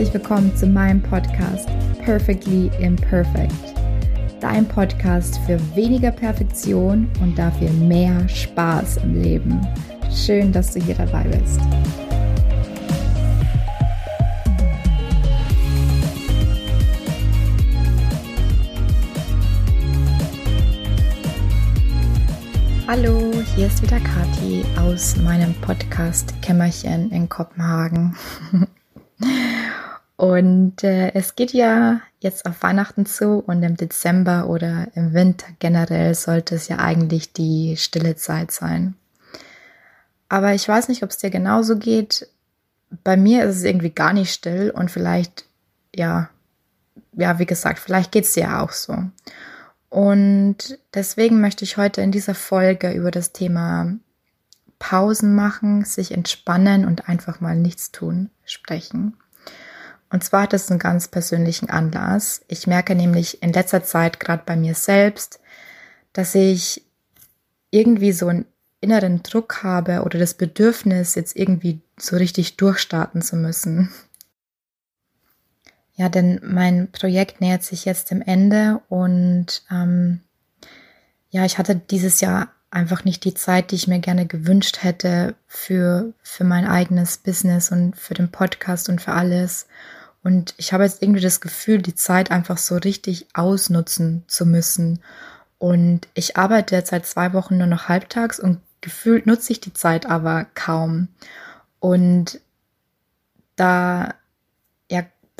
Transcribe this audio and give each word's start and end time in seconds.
herzlich 0.00 0.22
willkommen 0.22 0.56
zu 0.56 0.66
meinem 0.66 1.02
Podcast 1.02 1.68
Perfectly 2.02 2.70
Imperfect. 2.80 3.52
Dein 4.40 4.66
Podcast 4.66 5.38
für 5.44 5.60
weniger 5.76 6.10
Perfektion 6.10 7.06
und 7.20 7.38
dafür 7.38 7.68
mehr 7.72 8.26
Spaß 8.26 8.96
im 9.04 9.20
Leben. 9.20 9.60
Schön, 10.10 10.52
dass 10.52 10.72
du 10.72 10.80
hier 10.80 10.94
dabei 10.94 11.24
bist. 11.24 11.60
Hallo, 22.88 23.30
hier 23.54 23.66
ist 23.66 23.82
wieder 23.82 24.00
Kati 24.00 24.64
aus 24.78 25.18
meinem 25.18 25.52
Podcast 25.60 26.32
Kämmerchen 26.40 27.10
in 27.10 27.28
Kopenhagen. 27.28 28.16
Und 30.20 30.84
äh, 30.84 31.14
es 31.14 31.34
geht 31.34 31.54
ja 31.54 32.02
jetzt 32.18 32.44
auf 32.44 32.62
Weihnachten 32.62 33.06
zu 33.06 33.38
und 33.38 33.62
im 33.62 33.78
Dezember 33.78 34.50
oder 34.50 34.88
im 34.94 35.14
Winter 35.14 35.46
generell 35.60 36.14
sollte 36.14 36.56
es 36.56 36.68
ja 36.68 36.78
eigentlich 36.78 37.32
die 37.32 37.78
stille 37.78 38.16
Zeit 38.16 38.50
sein. 38.50 38.96
Aber 40.28 40.52
ich 40.52 40.68
weiß 40.68 40.88
nicht, 40.88 41.02
ob 41.02 41.08
es 41.08 41.16
dir 41.16 41.30
genauso 41.30 41.78
geht. 41.78 42.28
Bei 43.02 43.16
mir 43.16 43.44
ist 43.46 43.56
es 43.56 43.64
irgendwie 43.64 43.92
gar 43.92 44.12
nicht 44.12 44.30
still 44.30 44.70
und 44.70 44.90
vielleicht, 44.90 45.46
ja, 45.96 46.28
ja, 47.14 47.38
wie 47.38 47.46
gesagt, 47.46 47.78
vielleicht 47.78 48.12
geht 48.12 48.24
es 48.24 48.34
dir 48.34 48.60
auch 48.60 48.72
so. 48.72 48.98
Und 49.88 50.78
deswegen 50.92 51.40
möchte 51.40 51.64
ich 51.64 51.78
heute 51.78 52.02
in 52.02 52.12
dieser 52.12 52.34
Folge 52.34 52.92
über 52.92 53.10
das 53.10 53.32
Thema 53.32 53.90
Pausen 54.78 55.34
machen, 55.34 55.86
sich 55.86 56.12
entspannen 56.12 56.84
und 56.84 57.08
einfach 57.08 57.40
mal 57.40 57.56
nichts 57.56 57.90
tun 57.90 58.28
sprechen. 58.44 59.16
Und 60.10 60.24
zwar 60.24 60.42
hat 60.42 60.54
es 60.54 60.70
einen 60.70 60.80
ganz 60.80 61.08
persönlichen 61.08 61.70
Anlass. 61.70 62.42
Ich 62.48 62.66
merke 62.66 62.94
nämlich 62.94 63.42
in 63.42 63.52
letzter 63.52 63.84
Zeit 63.84 64.18
gerade 64.18 64.42
bei 64.44 64.56
mir 64.56 64.74
selbst, 64.74 65.40
dass 66.12 66.34
ich 66.34 66.84
irgendwie 67.70 68.12
so 68.12 68.26
einen 68.26 68.46
inneren 68.80 69.22
Druck 69.22 69.62
habe 69.62 70.02
oder 70.02 70.18
das 70.18 70.34
Bedürfnis, 70.34 71.14
jetzt 71.14 71.36
irgendwie 71.36 71.80
so 71.98 72.16
richtig 72.16 72.56
durchstarten 72.56 73.22
zu 73.22 73.36
müssen. 73.36 73.90
Ja, 75.94 76.08
denn 76.08 76.40
mein 76.42 76.90
Projekt 76.90 77.40
nähert 77.40 77.62
sich 77.62 77.84
jetzt 77.84 78.10
dem 78.10 78.22
Ende 78.22 78.80
und 78.88 79.62
ähm, 79.70 80.20
ja, 81.28 81.44
ich 81.44 81.58
hatte 81.58 81.76
dieses 81.76 82.20
Jahr 82.20 82.48
einfach 82.70 83.04
nicht 83.04 83.24
die 83.24 83.34
Zeit, 83.34 83.70
die 83.70 83.74
ich 83.74 83.86
mir 83.86 83.98
gerne 83.98 84.26
gewünscht 84.26 84.82
hätte 84.82 85.34
für, 85.46 86.12
für 86.22 86.44
mein 86.44 86.66
eigenes 86.66 87.18
Business 87.18 87.70
und 87.70 87.96
für 87.96 88.14
den 88.14 88.30
Podcast 88.30 88.88
und 88.88 89.00
für 89.00 89.12
alles. 89.12 89.66
Und 90.22 90.54
ich 90.58 90.72
habe 90.72 90.84
jetzt 90.84 91.02
irgendwie 91.02 91.22
das 91.22 91.40
Gefühl, 91.40 91.80
die 91.80 91.94
Zeit 91.94 92.30
einfach 92.30 92.58
so 92.58 92.76
richtig 92.76 93.28
ausnutzen 93.32 94.24
zu 94.26 94.44
müssen. 94.44 95.00
Und 95.58 96.08
ich 96.14 96.36
arbeite 96.36 96.74
jetzt 96.76 96.90
seit 96.90 97.06
zwei 97.06 97.32
Wochen 97.32 97.56
nur 97.56 97.66
noch 97.66 97.88
halbtags 97.88 98.38
und 98.38 98.60
gefühlt 98.80 99.26
nutze 99.26 99.52
ich 99.52 99.60
die 99.60 99.72
Zeit 99.72 100.06
aber 100.06 100.46
kaum. 100.54 101.08
Und 101.80 102.40
da 103.56 104.14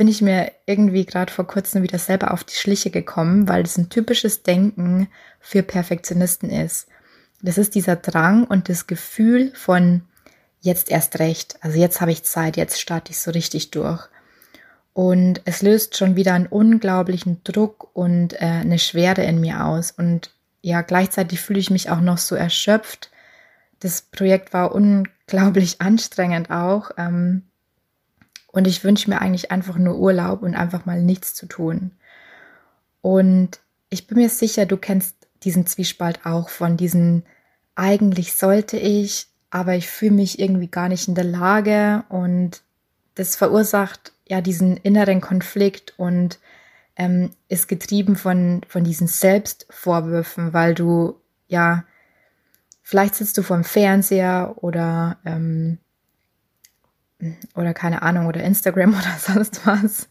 bin 0.01 0.09
ich 0.09 0.23
mir 0.23 0.51
irgendwie 0.65 1.05
gerade 1.05 1.31
vor 1.31 1.47
kurzem 1.47 1.83
wieder 1.83 1.99
selber 1.99 2.33
auf 2.33 2.43
die 2.43 2.55
Schliche 2.55 2.91
gekommen, 2.91 3.51
weil 3.51 3.65
es 3.65 3.77
ein 3.77 3.91
typisches 3.91 4.43
Denken 4.43 5.09
für 5.41 5.63
Perfektionisten 5.63 6.49
ist. 6.49 6.89
Das 7.43 7.59
ist 7.59 7.75
dieser 7.75 7.97
Drang 7.97 8.45
und 8.45 8.71
das 8.71 8.87
Gefühl 8.87 9.53
von 9.55 10.01
jetzt 10.63 10.91
erst 10.91 11.19
recht. 11.19 11.57
Also 11.61 11.79
jetzt 11.79 12.01
habe 12.01 12.13
ich 12.13 12.23
Zeit, 12.23 12.57
jetzt 12.57 12.81
starte 12.81 13.11
ich 13.11 13.19
so 13.19 13.31
richtig 13.31 13.73
durch. 13.73 14.09
Und 14.93 15.43
es 15.45 15.63
löst 15.63 15.97
schon 15.97 16.17
wieder 16.17 16.35
einen 16.35 16.47
unglaublichen 16.47 17.43
Druck 17.45 17.91
und 17.95 18.35
äh, 18.35 18.47
eine 18.47 18.79
Schwere 18.79 19.23
in 19.23 19.41
mir 19.41 19.65
aus. 19.65 19.93
Und 19.93 20.31
ja, 20.63 20.83
gleichzeitig 20.83 21.41
fühle 21.41 21.61
ich 21.61 21.71
mich 21.71 21.91
auch 21.91 22.01
noch 22.01 22.19
so 22.19 22.35
erschöpft. 22.35 23.11
Das 23.79 24.03
Projekt 24.03 24.53
war 24.53 24.75
unglaublich 24.75 25.81
anstrengend 25.81 26.51
auch. 26.51 26.91
Ähm, 26.97 27.45
und 28.49 28.67
ich 28.67 28.83
wünsche 28.83 29.09
mir 29.09 29.21
eigentlich 29.21 29.53
einfach 29.53 29.77
nur 29.77 29.97
Urlaub 29.97 30.43
und 30.43 30.55
einfach 30.55 30.87
mal 30.87 31.01
nichts 31.01 31.35
zu 31.35 31.47
tun. 31.47 31.93
Und 33.01 33.61
ich 33.91 34.07
bin 34.07 34.19
mir 34.19 34.29
sicher, 34.29 34.67
du 34.67 34.77
kennst 34.77 35.17
diesen 35.45 35.67
Zwiespalt 35.67 36.27
auch 36.27 36.49
von 36.49 36.77
diesen, 36.77 37.25
eigentlich 37.75 38.35
sollte 38.35 38.77
ich, 38.77 39.29
aber 39.51 39.75
ich 39.75 39.89
fühle 39.89 40.13
mich 40.13 40.39
irgendwie 40.39 40.69
gar 40.69 40.89
nicht 40.89 41.09
in 41.09 41.15
der 41.15 41.25
Lage 41.25 42.05
und 42.09 42.63
das 43.15 43.37
verursacht 43.37 44.13
ja 44.31 44.41
diesen 44.41 44.77
inneren 44.79 45.21
Konflikt 45.21 45.95
und 45.97 46.39
ähm, 46.97 47.31
ist 47.49 47.69
getrieben 47.69 48.17
von, 48.17 48.63
von 48.69 48.85
diesen 48.85 49.07
Selbstvorwürfen, 49.07 50.53
weil 50.53 50.75
du 50.75 51.21
ja, 51.49 51.85
vielleicht 52.83 53.17
sitzt 53.17 53.37
du 53.37 53.43
vor 53.43 53.57
dem 53.57 53.65
Fernseher 53.65 54.55
oder 54.57 55.19
ähm, 55.25 55.79
oder 57.55 57.75
keine 57.75 58.03
Ahnung, 58.03 58.27
oder 58.27 58.43
Instagram 58.43 58.91
oder 58.99 59.17
sonst 59.19 59.67
was. 59.67 60.09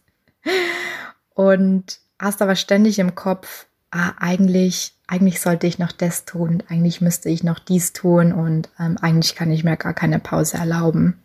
Und 1.34 2.00
hast 2.20 2.42
aber 2.42 2.56
ständig 2.56 3.00
im 3.00 3.16
Kopf, 3.16 3.68
ah, 3.92 4.12
eigentlich, 4.20 4.94
eigentlich 5.08 5.42
sollte 5.42 5.68
ich 5.68 5.80
noch 5.80 5.92
das 5.92 6.26
tun, 6.26 6.62
eigentlich 6.68 7.02
müsste 7.02 7.30
ich 7.30 7.44
noch 7.44 7.60
dies 7.60 7.94
tun 7.94 8.34
und 8.34 8.70
ähm, 8.80 8.98
eigentlich 9.02 9.36
kann 9.36 9.52
ich 9.52 9.64
mir 9.64 9.78
gar 9.78 9.94
keine 9.94 10.20
Pause 10.20 10.58
erlauben. 10.58 11.20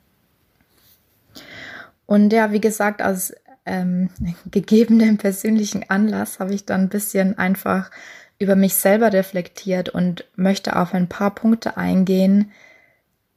Und 2.06 2.32
ja, 2.32 2.52
wie 2.52 2.60
gesagt, 2.60 3.02
aus 3.02 3.32
ähm, 3.66 4.10
gegebenem 4.50 5.18
persönlichen 5.18 5.88
Anlass 5.88 6.40
habe 6.40 6.54
ich 6.54 6.64
dann 6.64 6.82
ein 6.82 6.88
bisschen 6.88 7.38
einfach 7.38 7.90
über 8.38 8.56
mich 8.56 8.74
selber 8.74 9.12
reflektiert 9.12 9.88
und 9.88 10.24
möchte 10.36 10.76
auf 10.76 10.92
ein 10.92 11.08
paar 11.08 11.34
Punkte 11.34 11.76
eingehen, 11.76 12.50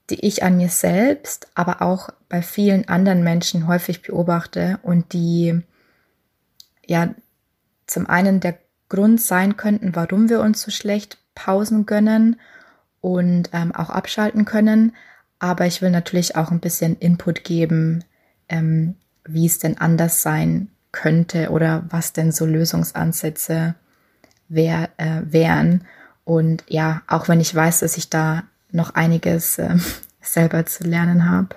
die 0.09 0.25
ich 0.25 0.44
an 0.44 0.57
mir 0.57 0.69
selbst, 0.69 1.50
aber 1.53 1.81
auch 1.81 2.09
bei 2.29 2.41
vielen 2.41 2.88
anderen 2.88 3.23
Menschen 3.23 3.67
häufig 3.67 4.01
beobachte 4.01 4.79
und 4.81 5.13
die 5.13 5.61
ja 6.85 7.13
zum 7.85 8.07
einen 8.07 8.39
der 8.39 8.57
Grund 8.89 9.22
sein 9.22 9.57
könnten, 9.57 9.95
warum 9.95 10.29
wir 10.29 10.39
uns 10.39 10.61
so 10.61 10.72
schlecht 10.72 11.17
Pausen 11.35 11.85
gönnen 11.85 12.39
und 13.01 13.49
ähm, 13.53 13.73
auch 13.75 13.89
abschalten 13.89 14.45
können. 14.45 14.95
Aber 15.39 15.66
ich 15.66 15.81
will 15.81 15.91
natürlich 15.91 16.35
auch 16.35 16.51
ein 16.51 16.59
bisschen 16.59 16.97
Input 16.97 17.44
geben, 17.44 18.03
ähm, 18.50 18.96
wie 19.25 19.46
es 19.46 19.59
denn 19.59 19.78
anders 19.78 20.22
sein 20.22 20.69
könnte 20.91 21.52
oder 21.52 21.84
was 21.90 22.13
denn 22.13 22.31
so 22.31 22.46
Lösungsansätze 22.46 23.75
wär, 24.50 24.90
äh, 24.97 25.22
wären. 25.25 25.85
Und 26.24 26.63
ja, 26.68 27.02
auch 27.08 27.28
wenn 27.28 27.40
ich 27.40 27.53
weiß, 27.53 27.80
dass 27.80 27.97
ich 27.97 28.09
da 28.09 28.44
noch 28.72 28.96
einiges 28.96 29.58
äh, 29.59 29.75
selber 30.22 30.66
zu 30.66 30.84
lernen 30.84 31.30
habe 31.30 31.50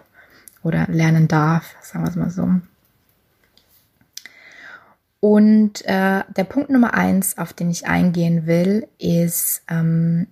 oder 0.62 0.86
lernen 0.88 1.28
darf, 1.28 1.74
sagen 1.82 2.04
wir 2.04 2.10
es 2.10 2.16
mal 2.16 2.30
so. 2.30 2.48
Und 5.20 5.84
äh, 5.84 6.22
der 6.34 6.44
Punkt 6.44 6.70
Nummer 6.70 6.94
eins, 6.94 7.36
auf 7.36 7.52
den 7.52 7.70
ich 7.70 7.86
eingehen 7.86 8.46
will, 8.46 8.88
ist, 8.98 9.62
ähm, 9.68 10.28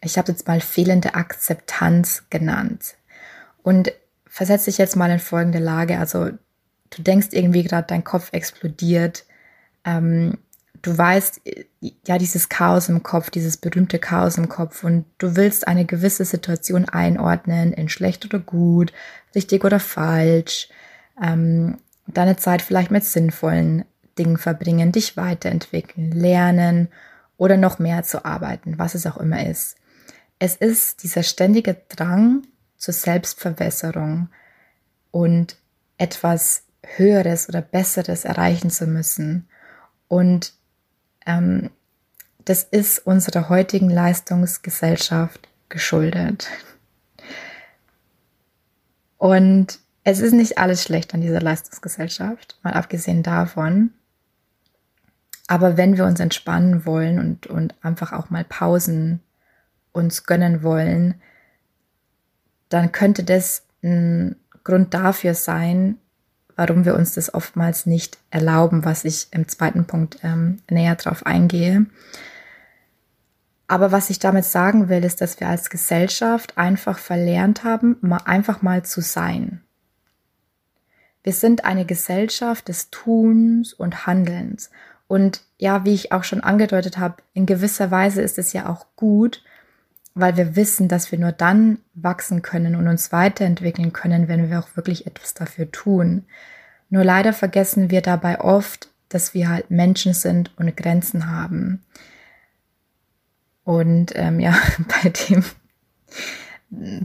ich 0.00 0.16
habe 0.16 0.30
jetzt 0.30 0.46
mal 0.46 0.60
fehlende 0.60 1.14
Akzeptanz 1.14 2.24
genannt. 2.30 2.94
Und 3.64 3.92
versetze 4.32 4.70
dich 4.70 4.78
jetzt 4.78 4.96
mal 4.96 5.10
in 5.10 5.18
folgende 5.18 5.58
Lage. 5.58 5.98
Also 5.98 6.30
du 6.30 7.02
denkst 7.02 7.28
irgendwie 7.32 7.64
gerade, 7.64 7.86
dein 7.86 8.02
Kopf 8.02 8.32
explodiert. 8.32 9.26
Ähm, 9.84 10.38
du 10.80 10.96
weißt, 10.96 11.42
ja, 12.08 12.16
dieses 12.16 12.48
Chaos 12.48 12.88
im 12.88 13.02
Kopf, 13.02 13.28
dieses 13.28 13.58
berühmte 13.58 13.98
Chaos 13.98 14.38
im 14.38 14.48
Kopf 14.48 14.84
und 14.84 15.04
du 15.18 15.36
willst 15.36 15.68
eine 15.68 15.84
gewisse 15.84 16.24
Situation 16.24 16.88
einordnen 16.88 17.74
in 17.74 17.90
schlecht 17.90 18.24
oder 18.24 18.38
gut, 18.38 18.94
richtig 19.34 19.66
oder 19.66 19.78
falsch, 19.78 20.70
ähm, 21.22 21.76
deine 22.06 22.36
Zeit 22.36 22.62
vielleicht 22.62 22.90
mit 22.90 23.04
sinnvollen 23.04 23.84
Dingen 24.18 24.38
verbringen, 24.38 24.92
dich 24.92 25.18
weiterentwickeln, 25.18 26.10
lernen 26.10 26.88
oder 27.36 27.58
noch 27.58 27.78
mehr 27.78 28.02
zu 28.02 28.24
arbeiten, 28.24 28.78
was 28.78 28.94
es 28.94 29.06
auch 29.06 29.18
immer 29.18 29.46
ist. 29.46 29.76
Es 30.38 30.56
ist 30.56 31.02
dieser 31.02 31.22
ständige 31.22 31.76
Drang 31.90 32.44
zur 32.82 32.94
Selbstverwässerung 32.94 34.28
und 35.12 35.56
etwas 35.98 36.64
Höheres 36.96 37.48
oder 37.48 37.62
Besseres 37.62 38.24
erreichen 38.24 38.70
zu 38.70 38.88
müssen. 38.88 39.48
Und 40.08 40.52
ähm, 41.24 41.70
das 42.44 42.64
ist 42.64 42.98
unserer 43.06 43.48
heutigen 43.48 43.88
Leistungsgesellschaft 43.88 45.48
geschuldet. 45.68 46.48
Und 49.16 49.78
es 50.02 50.18
ist 50.18 50.32
nicht 50.32 50.58
alles 50.58 50.82
schlecht 50.82 51.14
an 51.14 51.20
dieser 51.20 51.40
Leistungsgesellschaft, 51.40 52.58
mal 52.64 52.72
abgesehen 52.72 53.22
davon. 53.22 53.92
Aber 55.46 55.76
wenn 55.76 55.96
wir 55.96 56.04
uns 56.04 56.18
entspannen 56.18 56.84
wollen 56.84 57.20
und, 57.20 57.46
und 57.46 57.76
einfach 57.84 58.12
auch 58.12 58.28
mal 58.30 58.42
Pausen 58.42 59.20
uns 59.92 60.24
gönnen 60.24 60.64
wollen, 60.64 61.22
dann 62.72 62.92
könnte 62.92 63.24
das 63.24 63.64
ein 63.82 64.36
Grund 64.64 64.94
dafür 64.94 65.34
sein, 65.34 65.98
warum 66.56 66.84
wir 66.84 66.94
uns 66.94 67.14
das 67.14 67.32
oftmals 67.34 67.86
nicht 67.86 68.18
erlauben, 68.30 68.84
was 68.84 69.04
ich 69.04 69.28
im 69.30 69.48
zweiten 69.48 69.86
Punkt 69.86 70.18
ähm, 70.22 70.58
näher 70.70 70.94
drauf 70.96 71.26
eingehe. 71.26 71.86
Aber 73.66 73.90
was 73.90 74.10
ich 74.10 74.18
damit 74.18 74.44
sagen 74.44 74.88
will, 74.88 75.02
ist, 75.04 75.20
dass 75.20 75.40
wir 75.40 75.48
als 75.48 75.70
Gesellschaft 75.70 76.58
einfach 76.58 76.98
verlernt 76.98 77.64
haben, 77.64 77.96
mal 78.02 78.20
einfach 78.26 78.60
mal 78.60 78.84
zu 78.84 79.00
sein. 79.00 79.62
Wir 81.22 81.32
sind 81.32 81.64
eine 81.64 81.86
Gesellschaft 81.86 82.68
des 82.68 82.90
Tuns 82.90 83.72
und 83.72 84.06
Handelns. 84.06 84.70
Und 85.06 85.42
ja, 85.58 85.84
wie 85.84 85.94
ich 85.94 86.12
auch 86.12 86.24
schon 86.24 86.42
angedeutet 86.42 86.98
habe, 86.98 87.22
in 87.32 87.46
gewisser 87.46 87.90
Weise 87.90 88.22
ist 88.22 88.38
es 88.38 88.52
ja 88.52 88.68
auch 88.68 88.86
gut, 88.96 89.42
weil 90.14 90.36
wir 90.36 90.56
wissen, 90.56 90.88
dass 90.88 91.10
wir 91.10 91.18
nur 91.18 91.32
dann 91.32 91.78
wachsen 91.94 92.42
können 92.42 92.76
und 92.76 92.88
uns 92.88 93.12
weiterentwickeln 93.12 93.92
können, 93.92 94.28
wenn 94.28 94.50
wir 94.50 94.58
auch 94.58 94.76
wirklich 94.76 95.06
etwas 95.06 95.34
dafür 95.34 95.70
tun. 95.70 96.24
Nur 96.90 97.04
leider 97.04 97.32
vergessen 97.32 97.90
wir 97.90 98.02
dabei 98.02 98.40
oft, 98.40 98.88
dass 99.08 99.34
wir 99.34 99.48
halt 99.48 99.70
Menschen 99.70 100.12
sind 100.14 100.50
und 100.58 100.76
Grenzen 100.76 101.30
haben. 101.30 101.82
Und 103.64 104.12
ähm, 104.14 104.40
ja, 104.40 104.54
bei 105.02 105.08
dem, 105.08 105.44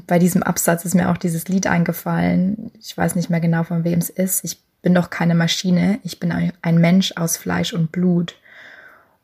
bei 0.05 0.19
diesem 0.19 0.43
Absatz 0.43 0.85
ist 0.85 0.95
mir 0.95 1.09
auch 1.09 1.17
dieses 1.17 1.47
Lied 1.47 1.67
eingefallen. 1.67 2.71
Ich 2.79 2.97
weiß 2.97 3.15
nicht 3.15 3.29
mehr 3.29 3.39
genau, 3.39 3.63
von 3.63 3.83
wem 3.83 3.99
es 3.99 4.09
ist. 4.09 4.43
Ich 4.43 4.61
bin 4.81 4.93
doch 4.93 5.09
keine 5.09 5.35
Maschine. 5.35 5.99
Ich 6.03 6.19
bin 6.19 6.31
ein 6.31 6.77
Mensch 6.77 7.13
aus 7.15 7.37
Fleisch 7.37 7.73
und 7.73 7.91
Blut. 7.91 8.35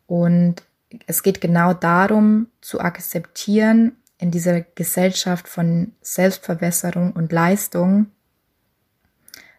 Und 0.07 0.63
es 1.07 1.23
geht 1.23 1.41
genau 1.41 1.73
darum, 1.73 2.47
zu 2.61 2.79
akzeptieren 2.79 3.93
in 4.17 4.31
dieser 4.31 4.61
Gesellschaft 4.61 5.47
von 5.47 5.93
Selbstverbesserung 6.01 7.11
und 7.11 7.31
Leistung, 7.31 8.07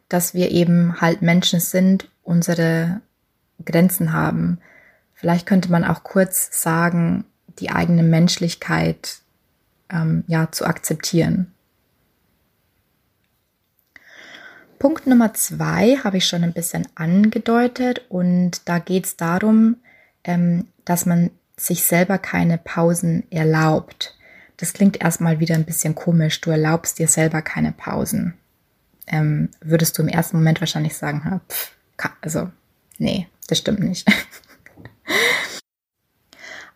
dass 0.08 0.34
wir 0.34 0.50
eben 0.50 1.00
halt 1.00 1.22
Menschen 1.22 1.60
sind, 1.60 2.08
unsere 2.22 3.00
Grenzen 3.64 4.12
haben. 4.12 4.58
Vielleicht 5.12 5.46
könnte 5.46 5.70
man 5.70 5.84
auch 5.84 6.02
kurz 6.02 6.62
sagen, 6.62 7.24
die 7.58 7.70
eigene 7.70 8.02
Menschlichkeit 8.02 9.18
ähm, 9.90 10.24
ja 10.26 10.50
zu 10.50 10.66
akzeptieren. 10.66 11.52
Punkt 14.78 15.06
Nummer 15.06 15.32
zwei 15.34 15.96
habe 16.02 16.18
ich 16.18 16.26
schon 16.26 16.42
ein 16.42 16.52
bisschen 16.52 16.86
angedeutet 16.94 18.02
und 18.08 18.68
da 18.68 18.78
geht 18.78 19.06
es 19.06 19.16
darum, 19.16 19.76
ähm, 20.24 20.66
dass 20.84 21.06
man 21.06 21.30
sich 21.56 21.84
selber 21.84 22.18
keine 22.18 22.58
Pausen 22.58 23.30
erlaubt. 23.30 24.16
Das 24.56 24.72
klingt 24.72 25.00
erstmal 25.00 25.40
wieder 25.40 25.54
ein 25.54 25.64
bisschen 25.64 25.94
komisch. 25.94 26.40
Du 26.40 26.50
erlaubst 26.50 26.98
dir 26.98 27.08
selber 27.08 27.42
keine 27.42 27.72
Pausen. 27.72 28.34
Ähm, 29.06 29.50
würdest 29.60 29.98
du 29.98 30.02
im 30.02 30.08
ersten 30.08 30.38
Moment 30.38 30.60
wahrscheinlich 30.60 30.96
sagen, 30.96 31.40
pff, 31.48 31.72
also 32.22 32.50
nee, 32.98 33.28
das 33.48 33.58
stimmt 33.58 33.80
nicht. 33.80 34.08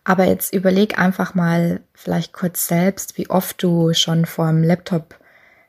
Aber 0.03 0.25
jetzt 0.25 0.53
überleg 0.53 0.97
einfach 0.97 1.35
mal 1.35 1.81
vielleicht 1.93 2.33
kurz 2.33 2.67
selbst, 2.67 3.17
wie 3.17 3.29
oft 3.29 3.61
du 3.61 3.93
schon 3.93 4.25
vor 4.25 4.47
dem 4.47 4.63
Laptop 4.63 5.19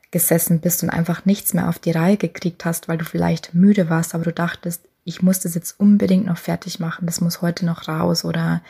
gesessen 0.09 0.59
bist 0.59 0.83
und 0.83 0.89
einfach 0.89 1.25
nichts 1.25 1.53
mehr 1.53 1.69
auf 1.69 1.79
die 1.79 1.91
Reihe 1.91 2.17
gekriegt 2.17 2.65
hast, 2.65 2.87
weil 2.87 2.97
du 2.97 3.05
vielleicht 3.05 3.53
müde 3.53 3.89
warst, 3.89 4.13
aber 4.13 4.25
du 4.25 4.33
dachtest, 4.33 4.81
ich 5.03 5.21
muss 5.21 5.39
das 5.39 5.55
jetzt 5.55 5.79
unbedingt 5.79 6.25
noch 6.25 6.37
fertig 6.37 6.79
machen, 6.79 7.05
das 7.05 7.21
muss 7.21 7.41
heute 7.41 7.65
noch 7.65 7.87
raus 7.87 8.25
oder 8.25 8.61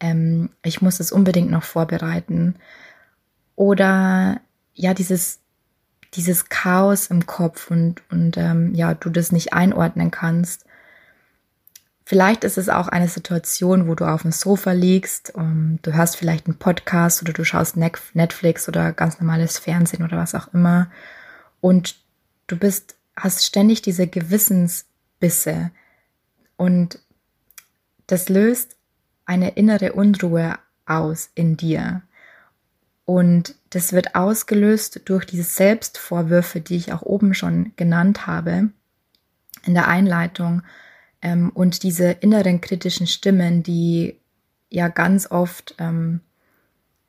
ähm, 0.00 0.50
ich 0.62 0.82
muss 0.82 1.00
es 1.00 1.12
unbedingt 1.12 1.50
noch 1.50 1.62
vorbereiten. 1.62 2.56
Oder 3.56 4.40
ja, 4.74 4.94
dieses, 4.94 5.40
dieses 6.14 6.48
Chaos 6.48 7.08
im 7.08 7.26
Kopf 7.26 7.70
und, 7.70 8.02
und 8.10 8.36
ähm, 8.36 8.74
ja, 8.74 8.94
du 8.94 9.10
das 9.10 9.32
nicht 9.32 9.52
einordnen 9.52 10.10
kannst. 10.10 10.64
Vielleicht 12.04 12.44
ist 12.44 12.56
es 12.56 12.68
auch 12.68 12.88
eine 12.88 13.08
Situation, 13.08 13.86
wo 13.86 13.94
du 13.94 14.06
auf 14.06 14.22
dem 14.22 14.32
Sofa 14.32 14.72
liegst, 14.72 15.32
ähm, 15.36 15.78
du 15.82 15.92
hörst 15.92 16.16
vielleicht 16.16 16.46
einen 16.46 16.58
Podcast 16.58 17.20
oder 17.22 17.32
du 17.32 17.44
schaust 17.44 17.76
Netflix 17.76 18.68
oder 18.68 18.92
ganz 18.92 19.20
normales 19.20 19.58
Fernsehen 19.58 20.02
oder 20.04 20.16
was 20.16 20.34
auch 20.34 20.54
immer 20.54 20.88
und 21.60 21.96
du 22.46 22.56
bist, 22.56 22.96
hast 23.16 23.44
ständig 23.44 23.82
diese 23.82 24.06
Gewissensbisse 25.20 25.70
und 26.56 26.98
das 28.06 28.28
löst 28.28 28.76
eine 29.26 29.50
innere 29.50 29.92
Unruhe 29.92 30.58
aus 30.86 31.30
in 31.34 31.56
dir. 31.56 32.02
Und 33.04 33.54
das 33.70 33.92
wird 33.92 34.14
ausgelöst 34.14 35.02
durch 35.04 35.24
diese 35.24 35.42
Selbstvorwürfe, 35.42 36.60
die 36.60 36.76
ich 36.76 36.92
auch 36.92 37.02
oben 37.02 37.34
schon 37.34 37.72
genannt 37.76 38.26
habe 38.26 38.70
in 39.64 39.74
der 39.74 39.88
Einleitung 39.88 40.62
ähm, 41.20 41.50
und 41.50 41.82
diese 41.82 42.10
inneren 42.10 42.60
kritischen 42.60 43.06
Stimmen, 43.06 43.62
die 43.62 44.18
ja 44.70 44.88
ganz 44.88 45.30
oft, 45.30 45.74
ähm, 45.78 46.20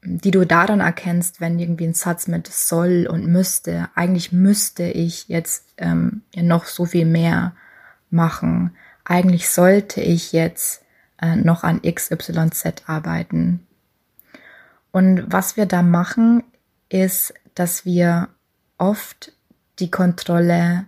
die 0.04 0.32
du 0.32 0.46
daran 0.46 0.80
erkennst, 0.80 1.42
wenn 1.42 1.60
irgendwie 1.60 1.88
ein 1.88 1.94
Satz 1.94 2.28
mit 2.28 2.48
soll 2.48 3.08
und 3.10 3.28
müsste, 3.28 3.90
eigentlich 3.96 4.32
müsste 4.32 4.84
ich 4.84 5.28
jetzt 5.28 5.74
ähm, 5.78 6.22
noch 6.36 6.66
so 6.66 6.86
viel 6.86 7.06
mehr 7.06 7.56
machen. 8.10 8.76
Eigentlich 9.04 9.50
sollte 9.50 10.02
ich 10.02 10.32
jetzt 10.32 10.84
äh, 11.22 11.36
noch 11.36 11.64
an 11.64 11.82
XYZ 11.82 12.84
arbeiten. 12.86 13.66
Und 14.92 15.32
was 15.32 15.58
wir 15.58 15.66
da 15.66 15.82
machen, 15.82 16.44
ist, 16.90 17.34
dass 17.56 17.86
wir 17.86 18.30
oft 18.78 19.34
die 19.80 19.92
Kontrolle 19.92 20.86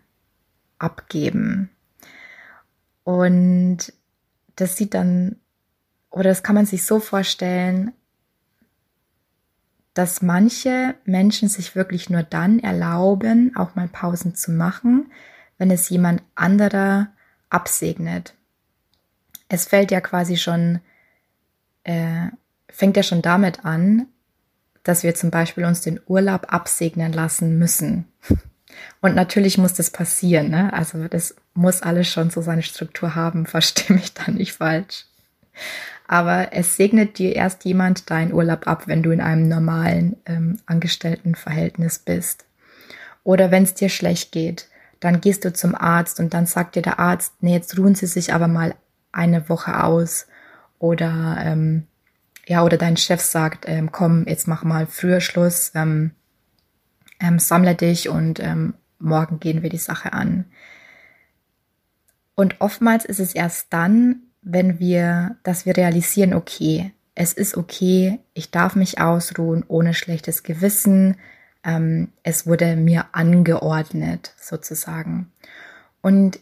abgeben. 0.80 1.70
Und 3.04 3.94
das 4.56 4.78
sieht 4.78 4.94
dann, 4.94 5.38
oder 6.10 6.30
das 6.30 6.44
kann 6.44 6.56
man 6.56 6.66
sich 6.66 6.86
so 6.86 7.00
vorstellen, 7.00 7.94
dass 9.94 10.22
manche 10.22 10.96
Menschen 11.06 11.50
sich 11.50 11.76
wirklich 11.76 12.10
nur 12.10 12.24
dann 12.24 12.60
erlauben, 12.60 13.56
auch 13.56 13.76
mal 13.76 13.88
Pausen 13.88 14.36
zu 14.36 14.52
machen, 14.52 15.12
wenn 15.62 15.72
es 15.72 15.88
jemand 15.90 16.22
anderer 16.36 17.08
absegnet 17.50 18.34
es 19.52 19.66
fällt 19.66 19.92
ja 19.92 20.00
quasi 20.00 20.38
schon, 20.38 20.80
äh, 21.84 22.28
fängt 22.70 22.96
ja 22.96 23.04
schon 23.04 23.22
damit 23.22 23.66
an, 23.66 24.08
dass 24.84 25.04
wir 25.04 25.14
zum 25.14 25.30
Beispiel 25.30 25.66
uns 25.66 25.82
den 25.82 26.00
Urlaub 26.08 26.52
absegnen 26.54 27.12
lassen 27.12 27.60
müssen. 27.60 28.06
Und 29.02 29.14
natürlich 29.16 29.58
muss 29.58 29.74
das 29.74 29.90
passieren, 29.90 30.50
ne? 30.50 30.72
Also 30.74 31.08
das 31.08 31.36
muss 31.54 31.82
alles 31.82 32.08
schon 32.08 32.30
so 32.30 32.42
seine 32.42 32.64
Struktur 32.64 33.14
haben, 33.14 33.46
verstehe 33.46 33.96
mich 33.96 34.14
da 34.14 34.32
nicht 34.32 34.54
falsch. 34.54 35.06
Aber 36.08 36.54
es 36.54 36.78
segnet 36.78 37.18
dir 37.18 37.36
erst 37.36 37.66
jemand 37.66 38.10
deinen 38.10 38.34
Urlaub 38.34 38.68
ab, 38.68 38.88
wenn 38.88 39.04
du 39.04 39.12
in 39.12 39.22
einem 39.22 39.48
normalen 39.50 40.16
ähm, 40.26 40.60
Angestelltenverhältnis 40.66 42.00
bist. 42.00 42.46
Oder 43.24 43.52
wenn 43.52 43.64
es 43.64 43.74
dir 43.74 43.90
schlecht 43.90 44.32
geht, 44.32 44.68
dann 45.02 45.20
gehst 45.20 45.44
du 45.44 45.52
zum 45.52 45.76
Arzt 45.76 46.22
und 46.22 46.34
dann 46.34 46.46
sagt 46.46 46.76
dir 46.76 46.82
der 46.82 47.00
Arzt, 47.00 47.34
nee, 47.42 47.54
jetzt 47.54 47.78
ruhen 47.78 47.96
Sie 47.96 48.06
sich 48.06 48.34
aber 48.34 48.48
mal 48.48 48.76
eine 49.12 49.50
Woche 49.50 49.84
aus 49.84 50.28
oder 50.80 51.38
ähm, 51.44 51.88
ja, 52.48 52.64
oder 52.64 52.78
dein 52.78 52.98
Chef 52.98 53.22
sagt, 53.22 53.66
ähm, 53.68 53.92
komm, 53.92 54.26
jetzt 54.28 54.48
mach 54.48 54.64
mal 54.64 54.88
früher 54.88 55.20
Schluss, 55.20 55.72
ähm, 55.76 56.12
ähm, 57.20 57.40
sammle 57.40 57.76
dich 57.76 58.10
und 58.10 58.40
ähm, 58.40 58.76
morgen 59.00 59.40
gehen 59.40 59.64
wir 59.64 59.70
die 59.70 59.78
Sache 59.78 60.14
an. 60.14 60.46
Und 62.36 62.62
oftmals 62.62 63.06
ist 63.06 63.20
es 63.20 63.36
erst 63.36 63.68
dann, 63.72 64.22
wenn 64.42 64.80
wir, 64.80 65.38
dass 65.44 65.66
wir 65.66 65.78
realisieren, 65.78 66.34
okay, 66.34 66.92
es 67.14 67.34
ist 67.34 67.58
okay, 67.58 68.20
ich 68.34 68.52
darf 68.52 68.76
mich 68.76 69.00
ausruhen 69.00 69.64
ohne 69.68 69.94
schlechtes 69.94 70.44
Gewissen. 70.44 71.18
Ähm, 71.64 72.10
es 72.24 72.48
wurde 72.48 72.76
mir 72.76 73.06
angeordnet, 73.12 74.34
sozusagen. 74.40 75.32
Und 76.02 76.40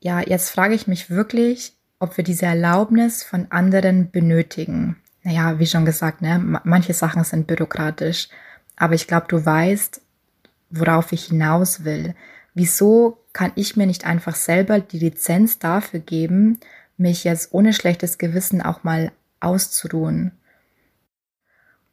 ja, 0.00 0.20
jetzt 0.20 0.50
frage 0.50 0.74
ich 0.74 0.86
mich 0.86 1.10
wirklich, 1.10 1.72
ob 1.98 2.16
wir 2.16 2.24
diese 2.24 2.46
Erlaubnis 2.46 3.22
von 3.22 3.46
anderen 3.50 4.10
benötigen. 4.10 4.96
Naja, 5.22 5.58
wie 5.58 5.66
schon 5.66 5.86
gesagt, 5.86 6.20
ne, 6.20 6.60
manche 6.64 6.92
Sachen 6.92 7.24
sind 7.24 7.46
bürokratisch, 7.46 8.28
aber 8.76 8.94
ich 8.94 9.06
glaube, 9.06 9.26
du 9.28 9.44
weißt, 9.44 10.02
worauf 10.68 11.12
ich 11.12 11.26
hinaus 11.26 11.84
will. 11.84 12.14
Wieso 12.52 13.18
kann 13.32 13.52
ich 13.54 13.76
mir 13.76 13.86
nicht 13.86 14.04
einfach 14.04 14.34
selber 14.34 14.80
die 14.80 14.98
Lizenz 14.98 15.58
dafür 15.58 16.00
geben, 16.00 16.60
mich 16.96 17.24
jetzt 17.24 17.52
ohne 17.52 17.72
schlechtes 17.72 18.18
Gewissen 18.18 18.60
auch 18.60 18.84
mal 18.84 19.10
auszuruhen? 19.40 20.32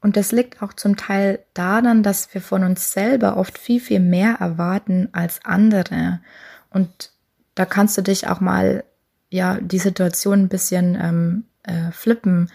Und 0.02 0.18
das 0.18 0.32
liegt 0.32 0.62
auch 0.64 0.74
zum 0.74 0.98
Teil 0.98 1.40
daran, 1.54 2.02
dass 2.02 2.34
wir 2.34 2.42
von 2.42 2.64
uns 2.64 2.92
selber 2.92 3.38
oft 3.38 3.58
viel, 3.58 3.80
viel 3.80 4.00
mehr 4.00 4.38
erwarten 4.40 5.10
als 5.12 5.40
andere. 5.46 6.20
Und 6.72 7.12
da 7.54 7.66
kannst 7.66 7.98
du 7.98 8.02
dich 8.02 8.28
auch 8.28 8.40
mal, 8.40 8.84
ja, 9.30 9.60
die 9.62 9.80
Situation 9.80 10.42
ein 10.42 10.50
bisschen 10.50 10.98
ähm, 11.00 11.44
äh, 11.64 11.92
flippen. 11.92 12.52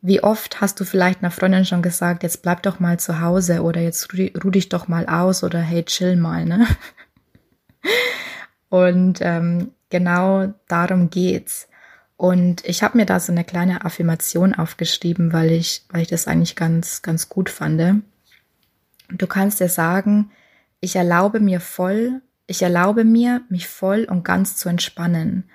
Wie 0.00 0.22
oft 0.22 0.60
hast 0.60 0.80
du 0.80 0.84
vielleicht 0.84 1.20
einer 1.20 1.30
Freundin 1.30 1.66
schon 1.66 1.82
gesagt, 1.82 2.22
jetzt 2.22 2.42
bleib 2.42 2.62
doch 2.62 2.80
mal 2.80 2.98
zu 2.98 3.20
Hause 3.20 3.62
oder 3.62 3.80
jetzt 3.80 4.08
ruh, 4.14 4.50
dich 4.50 4.68
doch 4.70 4.88
mal 4.88 5.06
aus 5.06 5.44
oder 5.44 5.60
hey, 5.60 5.84
chill 5.84 6.16
mal, 6.16 6.46
ne? 6.46 6.66
Und 8.70 9.18
ähm, 9.20 9.72
genau 9.90 10.54
darum 10.66 11.10
geht's. 11.10 11.68
Und 12.22 12.64
ich 12.64 12.84
habe 12.84 12.98
mir 12.98 13.04
da 13.04 13.18
so 13.18 13.32
eine 13.32 13.42
kleine 13.42 13.84
Affirmation 13.84 14.54
aufgeschrieben, 14.54 15.32
weil 15.32 15.50
ich, 15.50 15.84
weil 15.88 16.02
ich 16.02 16.08
das 16.08 16.28
eigentlich 16.28 16.54
ganz, 16.54 17.02
ganz 17.02 17.28
gut 17.28 17.50
fand. 17.50 18.04
Du 19.08 19.26
kannst 19.26 19.58
dir 19.58 19.68
sagen, 19.68 20.30
ich 20.78 20.94
erlaube 20.94 21.40
mir 21.40 21.58
voll, 21.58 22.22
ich 22.46 22.62
erlaube 22.62 23.02
mir, 23.02 23.42
mich 23.48 23.66
voll 23.66 24.04
und 24.04 24.24
ganz 24.24 24.54
zu 24.54 24.68
entspannen. 24.68 25.50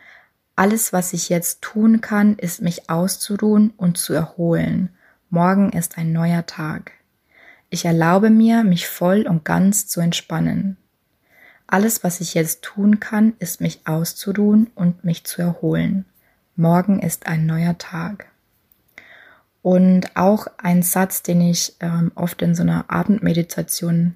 Alles, 0.57 0.91
was 0.91 1.13
ich 1.13 1.29
jetzt 1.29 1.62
tun 1.62 2.01
kann, 2.01 2.36
ist 2.36 2.62
mich 2.62 2.89
auszuruhen 2.89 3.71
und 3.77 3.97
zu 3.97 4.12
erholen. 4.12 4.89
Morgen 5.29 5.71
ist 5.71 5.97
ein 5.97 6.12
neuer 6.12 6.47
Tag. 6.47 6.91
Ich 7.69 7.86
erlaube 7.86 8.29
mir, 8.29 8.65
mich 8.65 8.89
voll 8.89 9.25
und 9.25 9.45
ganz 9.45 9.88
zu 9.88 10.01
entspannen. 10.01 10.75
Alles, 11.65 12.03
was 12.03 12.19
ich 12.19 12.33
jetzt 12.33 12.62
tun 12.62 13.00
kann, 13.00 13.36
ist 13.39 13.62
mich 13.62 13.88
auszuruhen 13.88 14.69
und 14.75 15.05
mich 15.05 15.24
zu 15.24 15.41
erholen. 15.41 16.03
Morgen 16.57 16.99
ist 16.99 17.27
ein 17.27 17.45
neuer 17.45 17.77
Tag. 17.77 18.25
Und 19.61 20.15
auch 20.15 20.47
ein 20.57 20.81
Satz, 20.81 21.21
den 21.21 21.39
ich 21.39 21.75
ähm, 21.81 22.11
oft 22.15 22.41
in 22.41 22.55
so 22.55 22.63
einer 22.63 22.89
Abendmeditation 22.89 24.15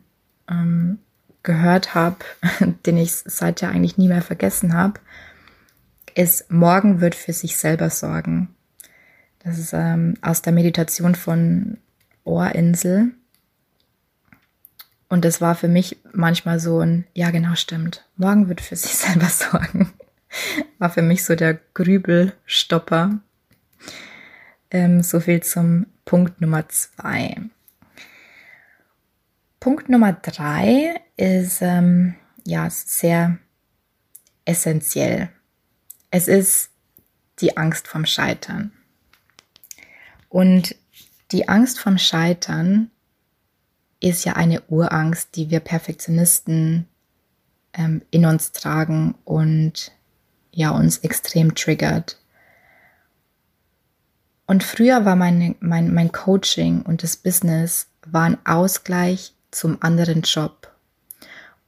ähm, 0.50 0.98
gehört 1.44 1.94
habe, 1.94 2.18
den 2.86 2.98
ich 2.98 3.14
seither 3.14 3.70
eigentlich 3.70 3.98
nie 4.00 4.08
mehr 4.08 4.24
vergessen 4.24 4.74
habe, 4.74 5.00
ist, 6.16 6.52
morgen 6.52 7.00
wird 7.00 7.14
für 7.14 7.32
sich 7.32 7.58
selber 7.58 7.92
sorgen. 7.92 8.50
Das 9.44 9.60
ist 9.60 9.74
ähm, 9.74 10.16
aus 10.22 10.42
der 10.42 10.54
Meditation 10.54 11.14
von 11.14 11.78
Ohrinsel. 12.24 13.12
Und 15.10 15.26
das 15.26 15.42
war 15.42 15.54
für 15.54 15.68
mich 15.68 15.98
manchmal 16.12 16.60
so 16.60 16.80
ein, 16.80 17.06
ja 17.14 17.30
genau 17.30 17.54
stimmt, 17.54 18.04
morgen 18.16 18.48
wird 18.50 18.62
für 18.62 18.76
sich 18.76 18.96
selber 18.96 19.28
sorgen. 19.28 19.94
War 20.80 20.90
für 20.90 21.02
mich 21.02 21.24
so 21.24 21.36
der 21.36 21.60
Grübelstopper. 21.74 23.20
Ähm, 24.70 25.04
so 25.04 25.20
viel 25.20 25.42
zum 25.44 25.88
Punkt 26.06 26.42
Nummer 26.42 26.68
zwei. 26.70 27.38
Punkt 29.60 29.90
Nummer 29.90 30.14
drei 30.14 31.02
ist 31.18 31.62
ähm, 31.62 32.16
ja 32.46 32.70
sehr 32.70 33.38
essentiell. 34.46 35.30
Es 36.10 36.28
ist 36.28 36.72
die 37.40 37.58
Angst 37.58 37.88
vom 37.88 38.06
Scheitern. 38.06 38.72
Und 40.30 40.76
die 41.32 41.48
Angst 41.50 41.80
vom 41.80 41.98
Scheitern 41.98 42.90
ist 44.00 44.26
ja 44.26 44.34
eine 44.34 44.62
Urangst, 44.64 45.36
die 45.36 45.50
wir 45.50 45.60
Perfektionisten 45.60 46.88
ähm, 47.74 48.02
in 48.12 48.26
uns 48.26 48.52
tragen 48.52 49.16
und 49.26 49.92
ja 50.52 50.72
uns 50.72 51.00
extrem 51.00 51.56
triggert. 51.56 52.18
Und 54.46 54.64
früher 54.64 55.06
war 55.06 55.16
mein, 55.16 55.56
mein, 55.60 55.94
mein 55.94 56.12
Coaching 56.12 56.82
und 56.82 57.04
das 57.04 57.16
Business 57.16 57.88
war 58.06 58.24
ein 58.24 58.46
Ausgleich 58.46 59.34
zum 59.52 59.82
anderen 59.82 60.24
Job. 60.24 60.72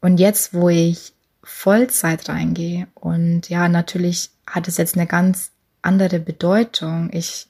Und 0.01 0.19
jetzt, 0.19 0.53
wo 0.53 0.69
ich 0.69 1.13
Vollzeit 1.43 2.27
reingehe 2.27 2.87
und 2.95 3.49
ja, 3.49 3.69
natürlich 3.69 4.31
hat 4.45 4.67
es 4.67 4.77
jetzt 4.77 4.95
eine 4.95 5.07
ganz 5.07 5.51
andere 5.81 6.19
Bedeutung. 6.19 7.09
Ich 7.13 7.47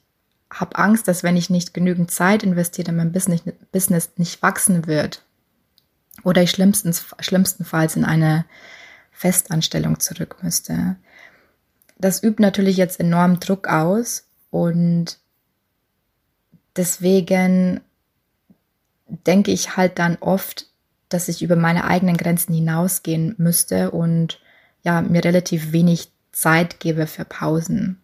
habe 0.51 0.77
Angst, 0.77 1.07
dass 1.07 1.23
wenn 1.23 1.37
ich 1.37 1.49
nicht 1.49 1.73
genügend 1.73 2.11
Zeit 2.11 2.43
investiere, 2.43 2.91
mein 2.91 3.11
Business, 3.11 3.41
Business 3.71 4.11
nicht 4.17 4.41
wachsen 4.41 4.85
wird. 4.87 5.23
Oder 6.23 6.43
ich 6.43 6.51
schlimmstens, 6.51 7.05
schlimmstenfalls 7.19 7.95
in 7.95 8.05
eine 8.05 8.45
Festanstellung 9.11 9.99
zurück 9.99 10.37
müsste. 10.43 10.95
Das 11.97 12.21
übt 12.23 12.41
natürlich 12.41 12.77
jetzt 12.77 12.99
enorm 12.99 13.39
Druck 13.39 13.67
aus 13.67 14.27
und 14.49 15.19
deswegen 16.75 17.81
denke 19.07 19.51
ich 19.51 19.77
halt 19.77 19.99
dann 19.99 20.17
oft, 20.19 20.67
dass 21.09 21.27
ich 21.27 21.43
über 21.43 21.55
meine 21.55 21.85
eigenen 21.85 22.17
Grenzen 22.17 22.53
hinausgehen 22.53 23.35
müsste 23.37 23.91
und 23.91 24.39
ja, 24.83 25.01
mir 25.01 25.23
relativ 25.23 25.71
wenig 25.71 26.11
Zeit 26.31 26.79
gebe 26.79 27.07
für 27.07 27.25
Pausen. 27.25 28.01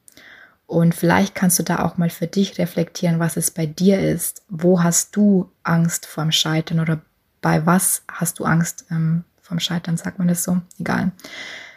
Und 0.67 0.93
vielleicht 0.93 1.33
kannst 1.33 1.57
du 1.57 1.63
da 1.63 1.79
auch 1.79 1.97
mal 1.97 2.11
für 2.11 2.27
dich 2.27 2.59
reflektieren, 2.59 3.19
was 3.19 3.37
es 3.37 3.49
bei 3.49 3.65
dir 3.65 3.99
ist. 3.99 4.43
Wo 4.49 4.83
hast 4.83 5.15
du 5.15 5.51
Angst 5.63 6.05
vorm 6.05 6.31
Scheitern 6.31 6.79
oder 6.79 7.01
bei 7.41 7.65
was 7.65 8.03
hast 8.07 8.37
du 8.37 8.45
Angst 8.45 8.85
ähm, 8.91 9.23
vorm 9.41 9.59
Scheitern, 9.59 9.97
sagt 9.97 10.19
man 10.19 10.27
das 10.27 10.43
so? 10.43 10.61
Egal. 10.79 11.11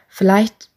Vielleicht 0.08 0.68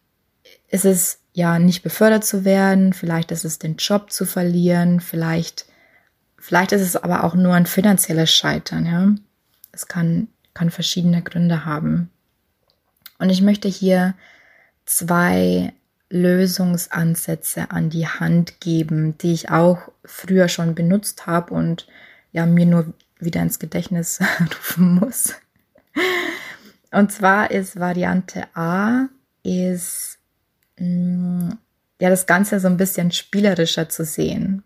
ist 0.68 0.86
es 0.86 1.18
ja 1.36 1.58
nicht 1.58 1.82
befördert 1.82 2.24
zu 2.24 2.46
werden, 2.46 2.94
vielleicht 2.94 3.30
ist 3.30 3.44
es 3.44 3.58
den 3.58 3.76
Job 3.76 4.10
zu 4.10 4.24
verlieren, 4.24 5.00
vielleicht, 5.00 5.66
vielleicht 6.38 6.72
ist 6.72 6.80
es 6.80 6.96
aber 6.96 7.24
auch 7.24 7.34
nur 7.34 7.52
ein 7.52 7.66
finanzielles 7.66 8.32
Scheitern, 8.32 8.86
ja. 8.86 9.14
Es 9.70 9.86
kann, 9.86 10.28
kann 10.54 10.70
verschiedene 10.70 11.20
Gründe 11.20 11.66
haben. 11.66 12.08
Und 13.18 13.28
ich 13.28 13.42
möchte 13.42 13.68
hier 13.68 14.14
zwei 14.86 15.74
Lösungsansätze 16.08 17.70
an 17.70 17.90
die 17.90 18.08
Hand 18.08 18.58
geben, 18.60 19.18
die 19.18 19.34
ich 19.34 19.50
auch 19.50 19.92
früher 20.06 20.48
schon 20.48 20.74
benutzt 20.74 21.26
habe 21.26 21.52
und 21.52 21.86
ja 22.32 22.46
mir 22.46 22.64
nur 22.64 22.94
wieder 23.18 23.42
ins 23.42 23.58
Gedächtnis 23.58 24.20
rufen 24.40 24.94
muss. 24.94 25.34
Und 26.92 27.12
zwar 27.12 27.50
ist 27.50 27.78
Variante 27.78 28.46
A 28.54 29.08
ist 29.42 30.16
ja 30.78 32.10
das 32.10 32.26
Ganze 32.26 32.60
so 32.60 32.68
ein 32.68 32.76
bisschen 32.76 33.10
spielerischer 33.12 33.88
zu 33.88 34.04
sehen. 34.04 34.62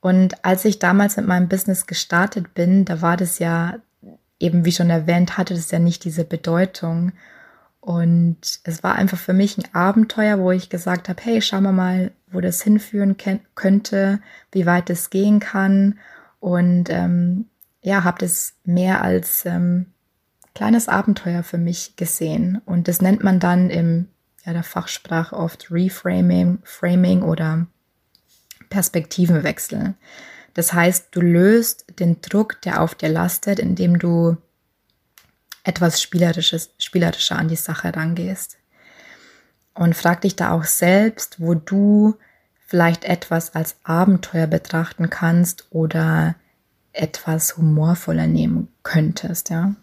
Und 0.00 0.44
als 0.44 0.64
ich 0.64 0.80
damals 0.80 1.16
mit 1.16 1.26
meinem 1.26 1.48
Business 1.48 1.86
gestartet 1.86 2.54
bin, 2.54 2.84
da 2.84 3.00
war 3.02 3.16
das 3.16 3.38
ja 3.38 3.78
eben 4.40 4.64
wie 4.64 4.72
schon 4.72 4.90
erwähnt, 4.90 5.38
hatte 5.38 5.54
das 5.54 5.70
ja 5.70 5.78
nicht 5.78 6.04
diese 6.04 6.24
Bedeutung. 6.24 7.12
Und 7.80 8.38
es 8.64 8.82
war 8.82 8.96
einfach 8.96 9.18
für 9.18 9.32
mich 9.32 9.56
ein 9.58 9.74
Abenteuer, 9.74 10.40
wo 10.40 10.50
ich 10.50 10.68
gesagt 10.68 11.08
habe, 11.08 11.22
hey, 11.22 11.40
schauen 11.40 11.62
wir 11.62 11.72
mal, 11.72 12.10
wo 12.30 12.40
das 12.40 12.62
hinführen 12.62 13.16
könnte, 13.54 14.20
wie 14.50 14.66
weit 14.66 14.90
es 14.90 15.10
gehen 15.10 15.38
kann. 15.38 15.98
Und 16.40 16.90
ähm, 16.90 17.46
ja, 17.80 18.02
habe 18.02 18.18
das 18.18 18.54
mehr 18.64 19.02
als 19.02 19.44
ähm, 19.46 19.86
kleines 20.54 20.88
Abenteuer 20.88 21.44
für 21.44 21.58
mich 21.58 21.94
gesehen. 21.96 22.60
Und 22.64 22.88
das 22.88 23.00
nennt 23.00 23.22
man 23.22 23.38
dann 23.38 23.70
im 23.70 24.08
ja, 24.44 24.52
der 24.52 24.62
Fachsprache 24.62 25.36
oft 25.36 25.70
Reframing 25.70 26.58
Framing 26.64 27.22
oder 27.22 27.66
Perspektivenwechsel. 28.70 29.94
Das 30.54 30.72
heißt, 30.72 31.08
du 31.12 31.20
löst 31.20 31.98
den 31.98 32.20
Druck, 32.20 32.60
der 32.62 32.82
auf 32.82 32.94
dir 32.94 33.08
lastet, 33.08 33.58
indem 33.58 33.98
du 33.98 34.36
etwas 35.64 36.02
Spielerisches, 36.02 36.74
spielerischer 36.78 37.36
an 37.36 37.48
die 37.48 37.56
Sache 37.56 37.94
rangehst. 37.94 38.58
Und 39.74 39.96
frag 39.96 40.20
dich 40.22 40.36
da 40.36 40.52
auch 40.52 40.64
selbst, 40.64 41.40
wo 41.40 41.54
du 41.54 42.16
vielleicht 42.66 43.04
etwas 43.04 43.54
als 43.54 43.76
Abenteuer 43.84 44.46
betrachten 44.46 45.08
kannst 45.08 45.66
oder 45.70 46.34
etwas 46.92 47.56
humorvoller 47.56 48.26
nehmen 48.26 48.68
könntest, 48.82 49.50
ja. 49.50 49.74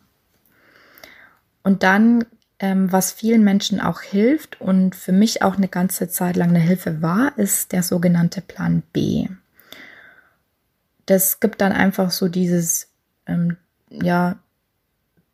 Und 1.64 1.84
dann, 1.84 2.26
ähm, 2.60 2.92
was 2.92 3.12
vielen 3.12 3.44
Menschen 3.44 3.80
auch 3.80 4.02
hilft 4.02 4.60
und 4.60 4.96
für 4.96 5.14
mich 5.14 5.42
auch 5.42 5.56
eine 5.56 5.70
ganze 5.70 6.10
Zeit 6.10 6.36
lang 6.36 6.50
eine 6.50 6.60
Hilfe 6.60 7.02
war, 7.02 7.38
ist 7.38 7.72
der 7.72 7.84
sogenannte 7.84 8.42
Plan 8.42 8.84
B. 8.94 9.28
Das 11.06 11.40
gibt 11.40 11.62
dann 11.62 11.72
einfach 11.72 12.12
so 12.12 12.28
dieses, 12.28 12.90
ähm, 13.26 13.58
ja, 13.90 14.38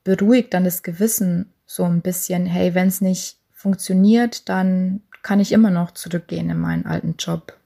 beruhigt 0.04 0.54
dann 0.54 0.64
das 0.64 0.84
Gewissen 0.84 1.52
so 1.66 1.84
ein 1.84 2.02
bisschen, 2.02 2.46
hey, 2.46 2.76
wenn 2.76 2.88
es 2.88 3.02
nicht 3.02 3.38
funktioniert, 3.52 4.48
dann 4.48 5.02
kann 5.24 5.40
ich 5.40 5.52
immer 5.52 5.72
noch 5.72 5.92
zurückgehen 5.92 6.50
in 6.52 6.60
meinen 6.60 6.86
alten 6.86 7.16
Job. 7.18 7.58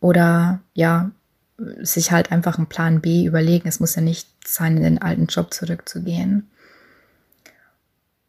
Oder 0.00 0.60
ja, 0.74 1.10
sich 1.80 2.12
halt 2.12 2.30
einfach 2.30 2.58
einen 2.58 2.66
Plan 2.66 3.00
B 3.00 3.24
überlegen. 3.24 3.66
Es 3.66 3.80
muss 3.80 3.94
ja 3.94 4.02
nicht 4.02 4.28
sein, 4.46 4.76
in 4.76 4.82
den 4.82 5.00
alten 5.00 5.26
Job 5.26 5.54
zurückzugehen. 5.54 6.50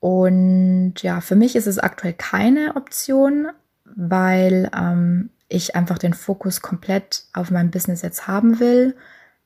Und 0.06 1.02
ja, 1.02 1.20
für 1.20 1.36
mich 1.36 1.56
ist 1.56 1.66
es 1.66 1.80
aktuell 1.80 2.14
keine 2.14 2.76
Option, 2.76 3.48
weil 3.86 4.70
ähm, 4.76 5.32
ich 5.48 5.76
einfach 5.76 5.98
den 5.98 6.14
Fokus 6.14 6.62
komplett 6.62 7.24
auf 7.34 7.50
mein 7.50 7.72
Business 7.72 8.04
jetzt 8.04 8.28
haben 8.28 8.60
will 8.60 8.96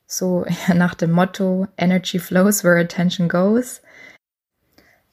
so 0.10 0.46
nach 0.74 0.96
dem 0.96 1.12
Motto 1.12 1.68
Energy 1.78 2.20
flows 2.20 2.64
where 2.64 2.80
attention 2.80 3.30
goes. 3.30 3.82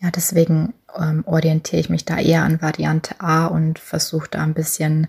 Ja, 0.01 0.11
deswegen 0.11 0.75
ähm, 0.99 1.23
orientiere 1.27 1.81
ich 1.81 1.91
mich 1.91 2.05
da 2.05 2.19
eher 2.19 2.43
an 2.43 2.61
Variante 2.61 3.21
A 3.21 3.47
und 3.47 3.79
versuche 3.79 4.29
da 4.29 4.43
ein 4.43 4.55
bisschen 4.55 5.07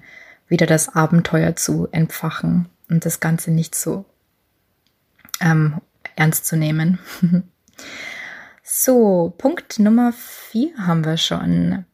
wieder 0.47 0.65
das 0.65 0.95
Abenteuer 0.95 1.55
zu 1.55 1.87
entfachen 1.91 2.69
und 2.89 3.05
das 3.05 3.19
Ganze 3.19 3.51
nicht 3.51 3.75
so 3.75 4.05
ähm, 5.41 5.81
ernst 6.15 6.45
zu 6.45 6.55
nehmen. 6.55 6.99
So, 8.69 9.33
Punkt 9.37 9.79
Nummer 9.79 10.11
vier 10.11 10.73
haben 10.77 11.05
wir 11.05 11.15
schon. 11.15 11.85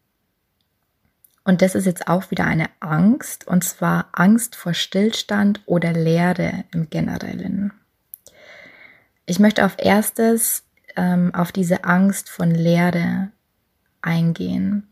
Und 1.43 1.61
das 1.61 1.75
ist 1.75 1.85
jetzt 1.85 2.07
auch 2.07 2.31
wieder 2.31 2.45
eine 2.45 2.67
Angst, 2.79 3.45
und 3.45 3.63
zwar 3.63 4.07
Angst 4.11 4.55
vor 4.55 4.73
Stillstand 4.73 5.61
oder 5.67 5.93
Leere 5.93 6.63
im 6.73 6.89
Generellen. 6.89 7.73
Ich 9.27 9.37
möchte 9.37 9.63
auf 9.63 9.75
erstes 9.77 10.63
ähm, 10.95 11.31
auf 11.35 11.51
diese 11.51 11.83
Angst 11.83 12.31
von 12.31 12.49
Leere 12.49 13.29
eingehen. 14.01 14.87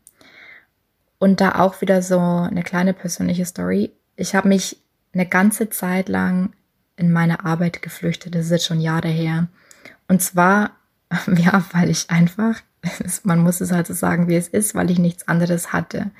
Und 1.18 1.40
da 1.40 1.58
auch 1.58 1.80
wieder 1.80 2.00
so 2.00 2.20
eine 2.20 2.62
kleine 2.62 2.94
persönliche 2.94 3.44
Story. 3.44 3.90
Ich 4.14 4.36
habe 4.36 4.46
mich 4.46 4.80
eine 5.14 5.26
ganze 5.26 5.68
Zeit 5.68 6.08
lang 6.08 6.52
in 6.94 7.10
meine 7.10 7.44
Arbeit 7.44 7.82
geflüchtet. 7.82 8.36
Das 8.36 8.44
ist 8.44 8.52
jetzt 8.52 8.66
schon 8.66 8.80
Jahre 8.80 9.08
her. 9.08 9.48
Und 10.06 10.22
zwar, 10.22 10.76
ja, 11.36 11.64
weil 11.72 11.90
ich 11.90 12.10
einfach, 12.10 12.60
man 13.22 13.40
muss 13.40 13.60
es 13.60 13.72
halt 13.72 13.86
so 13.86 13.94
sagen, 13.94 14.28
wie 14.28 14.36
es 14.36 14.48
ist, 14.48 14.74
weil 14.74 14.90
ich 14.90 14.98
nichts 14.98 15.28
anderes 15.28 15.72
hatte. 15.72 16.10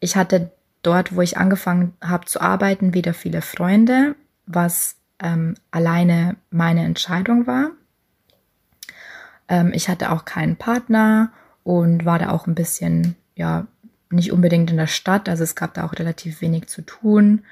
Ich 0.00 0.16
hatte 0.16 0.52
dort, 0.82 1.14
wo 1.14 1.20
ich 1.20 1.36
angefangen 1.36 1.94
habe 2.00 2.26
zu 2.26 2.40
arbeiten, 2.40 2.94
wieder 2.94 3.14
viele 3.14 3.42
Freunde, 3.42 4.14
was 4.46 4.96
ähm, 5.18 5.54
alleine 5.70 6.36
meine 6.50 6.84
Entscheidung 6.84 7.46
war. 7.46 7.70
Ähm, 9.48 9.72
ich 9.72 9.88
hatte 9.88 10.12
auch 10.12 10.24
keinen 10.24 10.56
Partner 10.56 11.32
und 11.64 12.04
war 12.04 12.18
da 12.18 12.30
auch 12.30 12.46
ein 12.46 12.54
bisschen, 12.54 13.16
ja, 13.34 13.66
nicht 14.10 14.32
unbedingt 14.32 14.70
in 14.70 14.76
der 14.76 14.86
Stadt. 14.86 15.28
Also 15.28 15.42
es 15.42 15.56
gab 15.56 15.74
da 15.74 15.84
auch 15.84 15.94
relativ 15.94 16.40
wenig 16.40 16.68
zu 16.68 16.82
tun. 16.82 17.42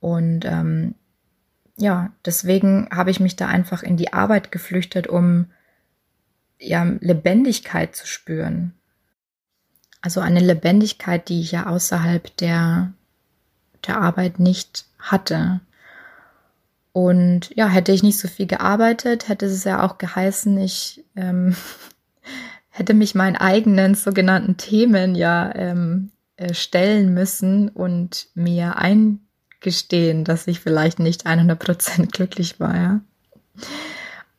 Und 0.00 0.44
ähm, 0.44 0.94
ja, 1.76 2.10
deswegen 2.24 2.88
habe 2.90 3.10
ich 3.10 3.20
mich 3.20 3.36
da 3.36 3.46
einfach 3.46 3.82
in 3.82 3.96
die 3.96 4.12
Arbeit 4.12 4.50
geflüchtet, 4.50 5.06
um 5.06 5.46
ja, 6.62 6.84
Lebendigkeit 7.00 7.94
zu 7.94 8.06
spüren. 8.06 8.74
Also 10.00 10.20
eine 10.20 10.40
Lebendigkeit, 10.40 11.28
die 11.28 11.40
ich 11.40 11.52
ja 11.52 11.66
außerhalb 11.66 12.36
der, 12.38 12.92
der 13.86 14.00
Arbeit 14.00 14.38
nicht 14.38 14.86
hatte. 14.98 15.60
Und 16.92 17.50
ja, 17.56 17.68
hätte 17.68 17.92
ich 17.92 18.02
nicht 18.02 18.18
so 18.18 18.28
viel 18.28 18.46
gearbeitet, 18.46 19.28
hätte 19.28 19.46
es 19.46 19.64
ja 19.64 19.82
auch 19.82 19.98
geheißen, 19.98 20.58
ich 20.58 21.04
ähm, 21.16 21.56
hätte 22.68 22.94
mich 22.94 23.14
meinen 23.14 23.36
eigenen 23.36 23.94
sogenannten 23.94 24.56
Themen 24.56 25.14
ja 25.14 25.54
ähm, 25.54 26.10
äh, 26.36 26.54
stellen 26.54 27.14
müssen 27.14 27.68
und 27.68 28.28
mir 28.34 28.76
eingestehen, 28.76 30.24
dass 30.24 30.46
ich 30.46 30.60
vielleicht 30.60 30.98
nicht 30.98 31.26
100% 31.26 32.10
glücklich 32.10 32.58
war. 32.60 32.74
Ja? 32.74 33.00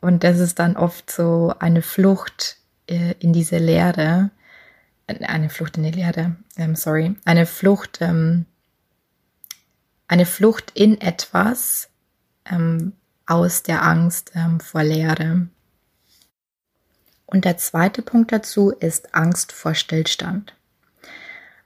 Und 0.04 0.26
das 0.26 0.40
ist 0.40 0.60
dann 0.60 0.76
oft 0.76 1.10
so 1.10 1.56
eine 1.60 1.82
Flucht 1.82 2.58
äh, 2.88 3.16
in 3.20 3.32
diese 3.32 3.58
Leere, 3.58 4.32
eine 5.08 5.50
Flucht 5.50 5.78
in 5.78 5.84
die 5.84 5.92
Leere, 5.92 6.36
ähm, 6.58 6.76
sorry, 6.76 7.16
eine 7.24 7.46
Flucht, 7.46 8.00
ähm, 8.02 8.46
eine 10.10 10.26
Flucht 10.26 10.72
in 10.76 11.00
etwas 11.00 11.88
ähm, 12.44 12.92
aus 13.26 13.64
der 13.64 13.82
Angst 13.82 14.34
ähm, 14.36 14.60
vor 14.60 14.84
Leere. 14.84 15.48
Und 17.26 17.46
der 17.46 17.56
zweite 17.56 18.02
Punkt 18.02 18.34
dazu 18.34 18.72
ist 18.72 19.16
Angst 19.16 19.54
vor 19.54 19.74
Stillstand. 19.74 20.54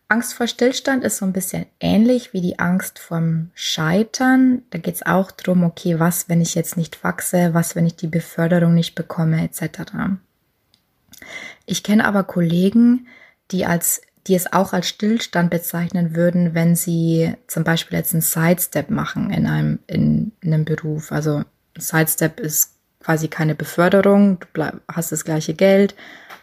Angst 0.09 0.35
vor 0.35 0.47
Stillstand 0.47 1.03
ist 1.03 1.17
so 1.17 1.25
ein 1.25 1.33
bisschen 1.33 1.65
ähnlich 1.81 2.31
wie 2.31 2.39
die 2.39 2.59
Angst 2.59 2.97
vom 2.97 3.51
Scheitern. 3.55 4.63
Da 4.69 4.79
geht 4.79 4.95
es 4.95 5.05
auch 5.05 5.31
darum, 5.31 5.63
okay, 5.63 5.99
was, 5.99 6.29
wenn 6.29 6.39
ich 6.39 6.55
jetzt 6.55 6.77
nicht 6.77 7.03
wachse, 7.03 7.53
was, 7.53 7.75
wenn 7.75 7.85
ich 7.85 7.97
die 7.97 8.07
Beförderung 8.07 8.73
nicht 8.73 8.95
bekomme, 8.95 9.43
etc. 9.43 9.91
Ich 11.65 11.83
kenne 11.83 12.05
aber 12.05 12.23
Kollegen, 12.23 13.07
die 13.51 13.65
als 13.65 14.01
die 14.27 14.35
es 14.35 14.51
auch 14.51 14.73
als 14.73 14.89
Stillstand 14.89 15.49
bezeichnen 15.49 16.15
würden, 16.15 16.53
wenn 16.53 16.75
sie 16.75 17.33
zum 17.47 17.63
Beispiel 17.63 17.97
jetzt 17.97 18.13
einen 18.13 18.21
Sidestep 18.21 18.89
machen 18.89 19.29
in 19.31 19.47
einem, 19.47 19.79
in, 19.87 20.33
in 20.41 20.53
einem 20.53 20.65
Beruf. 20.65 21.11
Also 21.11 21.37
ein 21.37 21.45
Sidestep 21.77 22.39
ist 22.39 22.73
quasi 22.99 23.29
keine 23.29 23.55
Beförderung, 23.55 24.39
du 24.39 24.47
bleib, 24.51 24.81
hast 24.91 25.11
das 25.13 25.23
gleiche 25.23 25.53
Geld, 25.53 25.95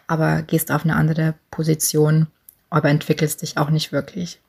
aber 0.07 0.41
gehst 0.41 0.71
auf 0.71 0.83
eine 0.83 0.95
andere 0.95 1.35
Position, 1.51 2.27
aber 2.75 2.89
entwickelst 2.89 3.41
dich 3.41 3.57
auch 3.57 3.69
nicht 3.69 3.93
wirklich. 3.93 4.41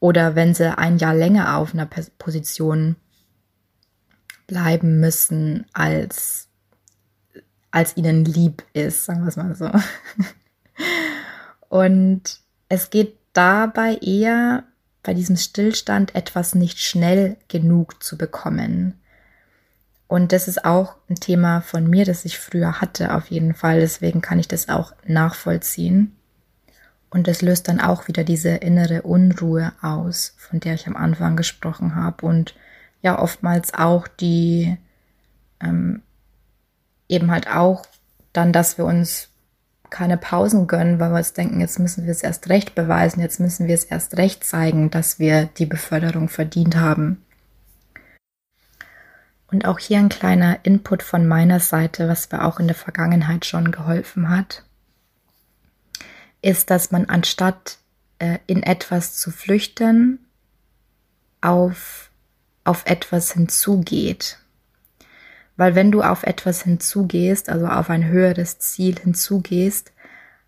Oder 0.00 0.34
wenn 0.34 0.52
sie 0.52 0.76
ein 0.76 0.98
Jahr 0.98 1.14
länger 1.14 1.56
auf 1.56 1.74
einer 1.74 1.86
Position 1.86 2.96
bleiben 4.48 4.98
müssen, 4.98 5.64
als, 5.72 6.48
als 7.70 7.96
ihnen 7.96 8.24
lieb 8.24 8.64
ist, 8.72 9.04
sagen 9.04 9.22
wir 9.22 9.28
es 9.28 9.36
mal 9.36 9.54
so. 9.54 9.70
Und 11.68 12.40
es 12.68 12.90
geht 12.90 13.16
dabei 13.32 13.94
eher 13.98 14.64
bei 15.04 15.14
diesem 15.14 15.36
Stillstand 15.36 16.16
etwas 16.16 16.56
nicht 16.56 16.80
schnell 16.80 17.36
genug 17.46 18.02
zu 18.02 18.18
bekommen. 18.18 19.00
Und 20.08 20.32
das 20.32 20.48
ist 20.48 20.64
auch 20.64 20.96
ein 21.08 21.14
Thema 21.14 21.60
von 21.60 21.88
mir, 21.88 22.04
das 22.04 22.24
ich 22.24 22.40
früher 22.40 22.80
hatte, 22.80 23.14
auf 23.14 23.30
jeden 23.30 23.54
Fall. 23.54 23.78
Deswegen 23.78 24.20
kann 24.20 24.40
ich 24.40 24.48
das 24.48 24.68
auch 24.68 24.94
nachvollziehen. 25.06 26.16
Und 27.16 27.28
das 27.28 27.40
löst 27.40 27.68
dann 27.68 27.80
auch 27.80 28.08
wieder 28.08 28.24
diese 28.24 28.50
innere 28.50 29.00
Unruhe 29.00 29.72
aus, 29.80 30.34
von 30.36 30.60
der 30.60 30.74
ich 30.74 30.86
am 30.86 30.96
Anfang 30.96 31.34
gesprochen 31.34 31.94
habe. 31.94 32.26
Und 32.26 32.54
ja, 33.00 33.18
oftmals 33.18 33.72
auch 33.72 34.06
die, 34.06 34.76
ähm, 35.62 36.02
eben 37.08 37.30
halt 37.30 37.48
auch 37.48 37.86
dann, 38.34 38.52
dass 38.52 38.76
wir 38.76 38.84
uns 38.84 39.30
keine 39.88 40.18
Pausen 40.18 40.66
gönnen, 40.66 41.00
weil 41.00 41.10
wir 41.10 41.16
uns 41.16 41.32
denken, 41.32 41.58
jetzt 41.58 41.78
müssen 41.78 42.04
wir 42.04 42.10
es 42.10 42.22
erst 42.22 42.50
recht 42.50 42.74
beweisen, 42.74 43.22
jetzt 43.22 43.40
müssen 43.40 43.66
wir 43.66 43.74
es 43.74 43.84
erst 43.84 44.18
recht 44.18 44.44
zeigen, 44.44 44.90
dass 44.90 45.18
wir 45.18 45.46
die 45.46 45.64
Beförderung 45.64 46.28
verdient 46.28 46.76
haben. 46.76 47.24
Und 49.50 49.64
auch 49.64 49.78
hier 49.78 50.00
ein 50.00 50.10
kleiner 50.10 50.58
Input 50.64 51.02
von 51.02 51.26
meiner 51.26 51.60
Seite, 51.60 52.10
was 52.10 52.30
mir 52.30 52.44
auch 52.44 52.60
in 52.60 52.66
der 52.66 52.76
Vergangenheit 52.76 53.46
schon 53.46 53.72
geholfen 53.72 54.28
hat, 54.28 54.65
ist, 56.46 56.70
dass 56.70 56.92
man 56.92 57.06
anstatt 57.06 57.78
äh, 58.20 58.38
in 58.46 58.62
etwas 58.62 59.16
zu 59.16 59.32
flüchten, 59.32 60.20
auf, 61.40 62.10
auf 62.62 62.86
etwas 62.86 63.32
hinzugeht. 63.32 64.38
Weil 65.56 65.74
wenn 65.74 65.90
du 65.90 66.02
auf 66.02 66.22
etwas 66.22 66.62
hinzugehst, 66.62 67.48
also 67.48 67.66
auf 67.66 67.90
ein 67.90 68.06
höheres 68.06 68.60
Ziel 68.60 68.96
hinzugehst, 68.96 69.92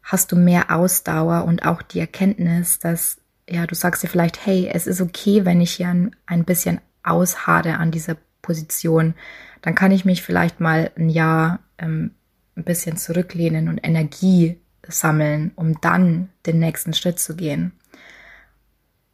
hast 0.05 0.31
du 0.31 0.37
mehr 0.37 0.71
Ausdauer 0.71 1.45
und 1.45 1.67
auch 1.67 1.83
die 1.83 1.99
Erkenntnis, 1.99 2.79
dass, 2.79 3.17
ja, 3.49 3.67
du 3.67 3.75
sagst 3.75 4.03
dir 4.05 4.09
vielleicht, 4.09 4.47
hey, 4.47 4.71
es 4.73 4.87
ist 4.87 5.01
okay, 5.01 5.45
wenn 5.45 5.61
ich 5.61 5.73
hier 5.73 5.89
ein, 5.89 6.15
ein 6.27 6.45
bisschen 6.45 6.81
ausharre 7.03 7.79
an 7.79 7.91
dieser 7.91 8.17
Position, 8.41 9.15
dann 9.63 9.75
kann 9.75 9.91
ich 9.91 10.05
mich 10.05 10.23
vielleicht 10.23 10.61
mal 10.61 10.93
ein 10.97 11.09
Jahr 11.09 11.59
ähm, 11.79 12.13
ein 12.57 12.63
bisschen 12.63 12.97
zurücklehnen 12.97 13.69
und 13.69 13.79
Energie 13.79 14.61
sammeln, 14.89 15.53
um 15.55 15.81
dann 15.81 16.31
den 16.47 16.59
nächsten 16.59 16.95
Schritt 16.95 17.19
zu 17.19 17.37
gehen. 17.37 17.73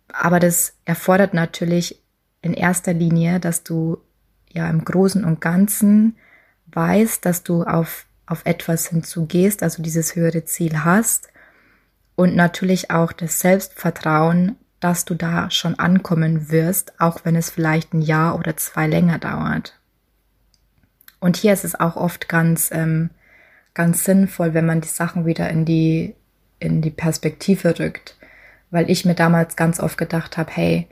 Aber 0.08 0.40
das 0.40 0.74
erfordert 0.84 1.34
natürlich 1.34 2.00
in 2.42 2.54
erster 2.54 2.92
Linie, 2.92 3.40
dass 3.40 3.64
du 3.64 3.98
ja 4.48 4.68
im 4.68 4.84
Großen 4.84 5.24
und 5.24 5.40
Ganzen 5.40 6.16
weißt, 6.66 7.24
dass 7.24 7.42
du 7.42 7.64
auf, 7.64 8.06
auf 8.26 8.42
etwas 8.44 8.86
hinzugehst, 8.86 9.62
also 9.62 9.82
dieses 9.82 10.14
höhere 10.14 10.44
Ziel 10.44 10.84
hast 10.84 11.28
und 12.16 12.36
natürlich 12.36 12.90
auch 12.90 13.12
das 13.12 13.40
Selbstvertrauen, 13.40 14.56
dass 14.80 15.04
du 15.04 15.14
da 15.14 15.50
schon 15.50 15.78
ankommen 15.78 16.50
wirst, 16.50 17.00
auch 17.00 17.20
wenn 17.24 17.36
es 17.36 17.50
vielleicht 17.50 17.94
ein 17.94 18.02
Jahr 18.02 18.38
oder 18.38 18.56
zwei 18.56 18.86
länger 18.86 19.18
dauert. 19.18 19.78
Und 21.20 21.38
hier 21.38 21.54
ist 21.54 21.64
es 21.64 21.74
auch 21.74 21.96
oft 21.96 22.28
ganz, 22.28 22.70
ähm, 22.70 23.08
ganz 23.74 24.04
sinnvoll, 24.04 24.54
wenn 24.54 24.66
man 24.66 24.80
die 24.80 24.88
Sachen 24.88 25.26
wieder 25.26 25.50
in 25.50 25.64
die, 25.64 26.14
in 26.60 26.80
die 26.80 26.90
Perspektive 26.90 27.78
rückt, 27.78 28.16
weil 28.70 28.90
ich 28.90 29.04
mir 29.04 29.14
damals 29.14 29.56
ganz 29.56 29.80
oft 29.80 29.98
gedacht 29.98 30.36
habe, 30.36 30.50
hey, 30.52 30.88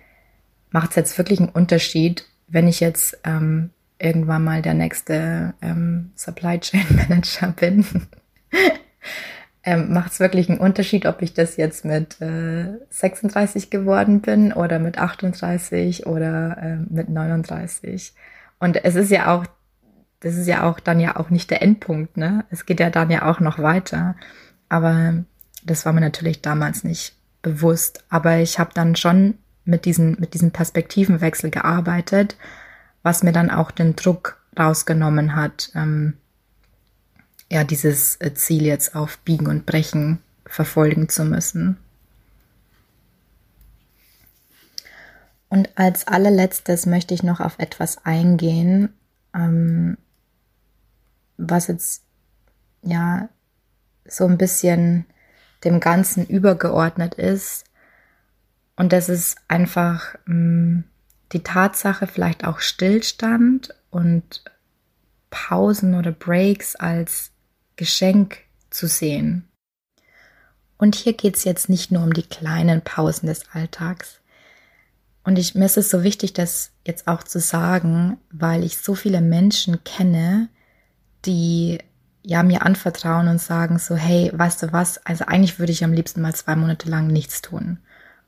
macht 0.71 0.91
es 0.91 0.97
jetzt 0.97 1.19
wirklich 1.19 1.41
einen 1.41 1.49
Unterschied, 1.49 2.27
wenn 2.49 2.69
ich 2.69 2.81
jetzt 2.81 3.19
ähm, 3.25 3.71
irgendwann 3.99 4.45
mal 4.45 4.63
der 4.63 4.75
nächste 4.75 5.55
ähm, 5.63 6.11
Supply 6.17 6.59
Chain 6.59 6.85
Manager 7.09 7.49
bin, 7.49 7.87
ähm, 9.65 9.93
macht 9.93 10.13
es 10.13 10.21
wirklich 10.21 10.51
einen 10.51 10.59
Unterschied, 10.59 11.07
ob 11.07 11.23
ich 11.23 11.35
das 11.35 11.57
jetzt 11.57 11.85
mit 11.85 12.21
äh, 12.21 12.79
36 12.91 13.71
geworden 13.71 14.21
bin 14.21 14.53
oder 14.53 14.79
mit 14.79 14.99
38 14.99 16.07
oder 16.07 16.59
äh, 16.61 16.77
mit 16.93 17.09
39. 17.09 18.13
Und 18.59 18.85
es 18.85 18.97
ist 18.97 19.11
ja 19.11 19.35
auch, 19.35 19.47
das 20.23 20.37
ist 20.37 20.47
ja 20.47 20.63
auch 20.63 20.79
dann 20.79 21.01
ja 21.01 21.17
auch 21.17 21.31
nicht 21.31 21.51
der 21.51 21.63
Endpunkt, 21.63 22.17
ne? 22.17 22.45
Es 22.51 22.65
geht 22.65 22.79
ja 22.79 22.91
dann 22.91 23.11
ja 23.11 23.29
auch 23.29 23.41
noch 23.41 23.59
weiter. 23.59 24.15
Aber 24.69 25.25
das 25.65 25.85
war 25.85 25.93
mir 25.93 26.01
natürlich 26.01 26.41
damals 26.41 26.85
nicht 26.85 27.17
bewusst. 27.43 28.05
Aber 28.09 28.39
ich 28.39 28.61
habe 28.61 28.71
dann 28.73 28.95
schon 28.95 29.35
mit, 29.65 29.85
diesen, 29.85 30.19
mit 30.21 30.35
diesem 30.35 30.53
Perspektivenwechsel 30.53 31.51
gearbeitet, 31.51 32.37
was 33.03 33.25
mir 33.25 33.33
dann 33.33 33.51
auch 33.51 33.73
den 33.73 33.97
Druck 33.97 34.41
rausgenommen 34.57 35.35
hat, 35.35 35.73
ähm, 35.75 36.15
ja, 37.51 37.65
dieses 37.65 38.17
äh, 38.21 38.33
Ziel 38.33 38.65
jetzt 38.65 38.95
auf 38.95 39.19
Biegen 39.19 39.49
und 39.49 39.67
Brechen 39.67 40.21
verfolgen 40.47 41.09
zu 41.09 41.25
müssen. 41.25 41.79
Und 45.49 45.69
als 45.75 46.07
allerletztes 46.07 46.87
möchte 46.87 47.13
ich 47.13 47.25
noch 47.25 47.41
auf 47.41 47.59
etwas 47.59 48.05
eingehen, 48.07 48.91
ähm, 49.35 49.99
was 51.51 51.67
jetzt 51.67 52.05
ja 52.83 53.29
so 54.05 54.27
ein 54.27 54.39
bisschen 54.39 55.07
dem 55.65 55.81
Ganzen 55.81 56.27
übergeordnet 56.27 57.15
ist. 57.15 57.65
Und 58.77 58.93
das 58.93 59.09
ist 59.09 59.37
einfach 59.49 60.15
mh, 60.27 60.35
mm, 60.35 60.85
die 61.33 61.43
Tatsache, 61.43 62.07
vielleicht 62.07 62.45
auch 62.45 62.61
Stillstand 62.61 63.75
und 63.91 64.45
Pausen 65.31 65.95
oder 65.95 66.13
Breaks 66.13 66.77
als 66.77 67.31
Geschenk 67.77 68.39
zu 68.71 68.87
sehen. 68.87 69.49
Und 70.77 70.95
hier 70.95 71.15
geht 71.15 71.37
es 71.37 71.45
jetzt 71.45 71.69
nicht 71.69 71.91
nur 71.91 72.03
um 72.03 72.13
die 72.13 72.25
kleinen 72.25 72.83
Pausen 72.83 73.29
des 73.29 73.45
Alltags. 73.53 74.21
Und 75.25 75.39
ich, 75.39 75.55
mir 75.55 75.67
ist 75.67 75.77
es 75.77 75.91
so 75.91 76.03
wichtig, 76.03 76.33
das 76.33 76.73
jetzt 76.85 77.07
auch 77.07 77.23
zu 77.23 77.39
sagen, 77.39 78.19
weil 78.31 78.65
ich 78.65 78.79
so 78.79 78.95
viele 78.95 79.21
Menschen 79.21 79.85
kenne, 79.85 80.49
die 81.25 81.79
ja 82.23 82.43
mir 82.43 82.63
anvertrauen 82.63 83.29
und 83.29 83.41
sagen 83.41 83.79
so, 83.79 83.97
hey, 83.97 84.31
weißt 84.33 84.63
du 84.63 84.73
was, 84.73 85.05
also 85.05 85.25
eigentlich 85.27 85.59
würde 85.59 85.73
ich 85.73 85.85
am 85.85 85.93
liebsten 85.93 86.21
mal 86.21 86.35
zwei 86.35 86.57
Monate 86.57 86.89
lang 86.89 87.09
nichts 87.09 87.43
tun. 87.43 87.79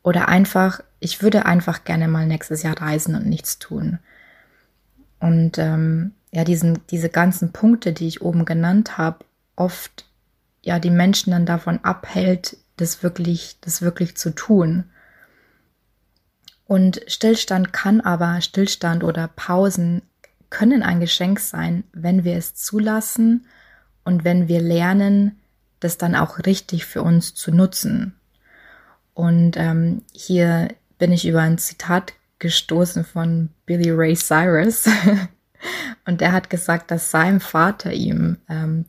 Oder 0.02 0.28
einfach, 0.28 0.80
ich 1.00 1.22
würde 1.22 1.46
einfach 1.46 1.84
gerne 1.84 2.08
mal 2.08 2.26
nächstes 2.26 2.62
Jahr 2.62 2.80
reisen 2.80 3.14
und 3.14 3.26
nichts 3.26 3.58
tun. 3.58 3.98
Und 5.20 5.58
ähm, 5.58 6.12
ja, 6.32 6.44
diesen, 6.44 6.80
diese 6.90 7.08
ganzen 7.08 7.52
Punkte, 7.52 7.92
die 7.92 8.08
ich 8.08 8.20
oben 8.20 8.44
genannt 8.44 8.98
habe, 8.98 9.24
oft 9.56 10.04
ja 10.62 10.78
die 10.78 10.90
Menschen 10.90 11.30
dann 11.30 11.46
davon 11.46 11.78
abhält, 11.84 12.56
das 12.76 13.02
wirklich, 13.02 13.58
das 13.60 13.80
wirklich 13.80 14.16
zu 14.16 14.34
tun. 14.34 14.84
Und 16.66 17.00
Stillstand 17.06 17.72
kann 17.72 18.00
aber, 18.00 18.40
Stillstand 18.40 19.04
oder 19.04 19.28
Pausen 19.28 20.02
können 20.54 20.84
ein 20.84 21.00
Geschenk 21.00 21.40
sein, 21.40 21.82
wenn 21.92 22.22
wir 22.22 22.36
es 22.36 22.54
zulassen 22.54 23.44
und 24.04 24.22
wenn 24.22 24.46
wir 24.46 24.60
lernen, 24.60 25.40
das 25.80 25.98
dann 25.98 26.14
auch 26.14 26.38
richtig 26.46 26.86
für 26.86 27.02
uns 27.02 27.34
zu 27.34 27.50
nutzen. 27.50 28.14
Und 29.14 29.56
ähm, 29.56 30.02
hier 30.12 30.68
bin 30.96 31.10
ich 31.10 31.26
über 31.26 31.40
ein 31.40 31.58
Zitat 31.58 32.12
gestoßen 32.38 33.04
von 33.04 33.50
Billy 33.66 33.90
Ray 33.90 34.14
Cyrus. 34.14 34.84
und 36.06 36.20
der 36.20 36.30
hat 36.30 36.50
gesagt, 36.50 36.92
dass 36.92 37.10
sein 37.10 37.40
Vater 37.40 37.92
ihm 37.92 38.36
ähm, 38.48 38.84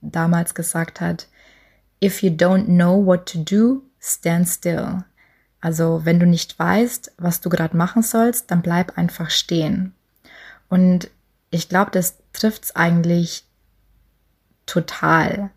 damals 0.00 0.54
gesagt 0.54 1.02
hat, 1.02 1.28
If 2.02 2.22
you 2.22 2.30
don't 2.30 2.64
know 2.64 3.04
what 3.04 3.26
to 3.26 3.38
do, 3.38 3.82
stand 4.00 4.48
still. 4.48 5.04
Also 5.60 6.00
wenn 6.04 6.18
du 6.18 6.24
nicht 6.24 6.58
weißt, 6.58 7.12
was 7.18 7.42
du 7.42 7.50
gerade 7.50 7.76
machen 7.76 8.02
sollst, 8.02 8.50
dann 8.50 8.62
bleib 8.62 8.96
einfach 8.96 9.28
stehen. 9.28 9.92
Und 10.70 11.10
ich 11.50 11.68
glaube, 11.68 11.90
das 11.90 12.16
trifft 12.32 12.64
es 12.64 12.76
eigentlich 12.76 13.44
total. 14.64 15.50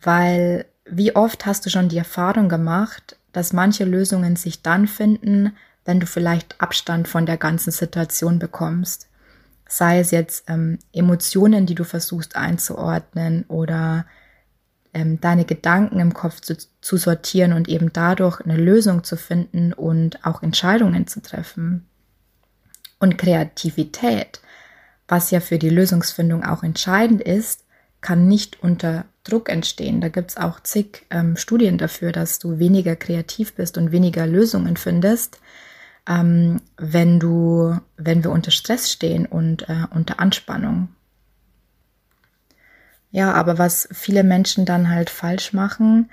Weil 0.00 0.64
wie 0.86 1.14
oft 1.14 1.44
hast 1.44 1.66
du 1.66 1.70
schon 1.70 1.90
die 1.90 1.98
Erfahrung 1.98 2.48
gemacht, 2.48 3.16
dass 3.32 3.52
manche 3.52 3.84
Lösungen 3.84 4.36
sich 4.36 4.62
dann 4.62 4.86
finden, 4.88 5.54
wenn 5.84 6.00
du 6.00 6.06
vielleicht 6.06 6.60
Abstand 6.60 7.08
von 7.08 7.26
der 7.26 7.36
ganzen 7.36 7.70
Situation 7.70 8.38
bekommst. 8.38 9.08
Sei 9.68 9.98
es 9.98 10.10
jetzt 10.12 10.44
ähm, 10.48 10.78
Emotionen, 10.92 11.66
die 11.66 11.74
du 11.74 11.84
versuchst 11.84 12.36
einzuordnen 12.36 13.44
oder 13.48 14.06
ähm, 14.94 15.20
deine 15.20 15.44
Gedanken 15.44 16.00
im 16.00 16.14
Kopf 16.14 16.40
zu, 16.40 16.56
zu 16.80 16.96
sortieren 16.96 17.52
und 17.52 17.68
eben 17.68 17.92
dadurch 17.92 18.40
eine 18.40 18.56
Lösung 18.56 19.04
zu 19.04 19.16
finden 19.16 19.72
und 19.72 20.24
auch 20.24 20.42
Entscheidungen 20.42 21.06
zu 21.06 21.20
treffen. 21.20 21.87
Und 22.98 23.18
Kreativität, 23.18 24.40
was 25.06 25.30
ja 25.30 25.40
für 25.40 25.58
die 25.58 25.70
Lösungsfindung 25.70 26.44
auch 26.44 26.62
entscheidend 26.62 27.22
ist, 27.22 27.64
kann 28.00 28.28
nicht 28.28 28.62
unter 28.62 29.06
Druck 29.24 29.48
entstehen. 29.48 30.00
Da 30.00 30.08
gibt 30.08 30.30
es 30.30 30.36
auch 30.36 30.60
zig 30.60 31.06
ähm, 31.10 31.36
Studien 31.36 31.78
dafür, 31.78 32.12
dass 32.12 32.38
du 32.38 32.58
weniger 32.58 32.96
kreativ 32.96 33.54
bist 33.54 33.76
und 33.76 33.92
weniger 33.92 34.26
Lösungen 34.26 34.76
findest, 34.76 35.40
ähm, 36.08 36.60
wenn 36.76 37.20
du, 37.20 37.78
wenn 37.96 38.24
wir 38.24 38.30
unter 38.30 38.50
Stress 38.50 38.90
stehen 38.90 39.26
und 39.26 39.68
äh, 39.68 39.86
unter 39.90 40.20
Anspannung. 40.20 40.88
Ja, 43.10 43.32
aber 43.32 43.58
was 43.58 43.88
viele 43.92 44.22
Menschen 44.22 44.64
dann 44.64 44.90
halt 44.90 45.10
falsch 45.10 45.52
machen, 45.52 46.10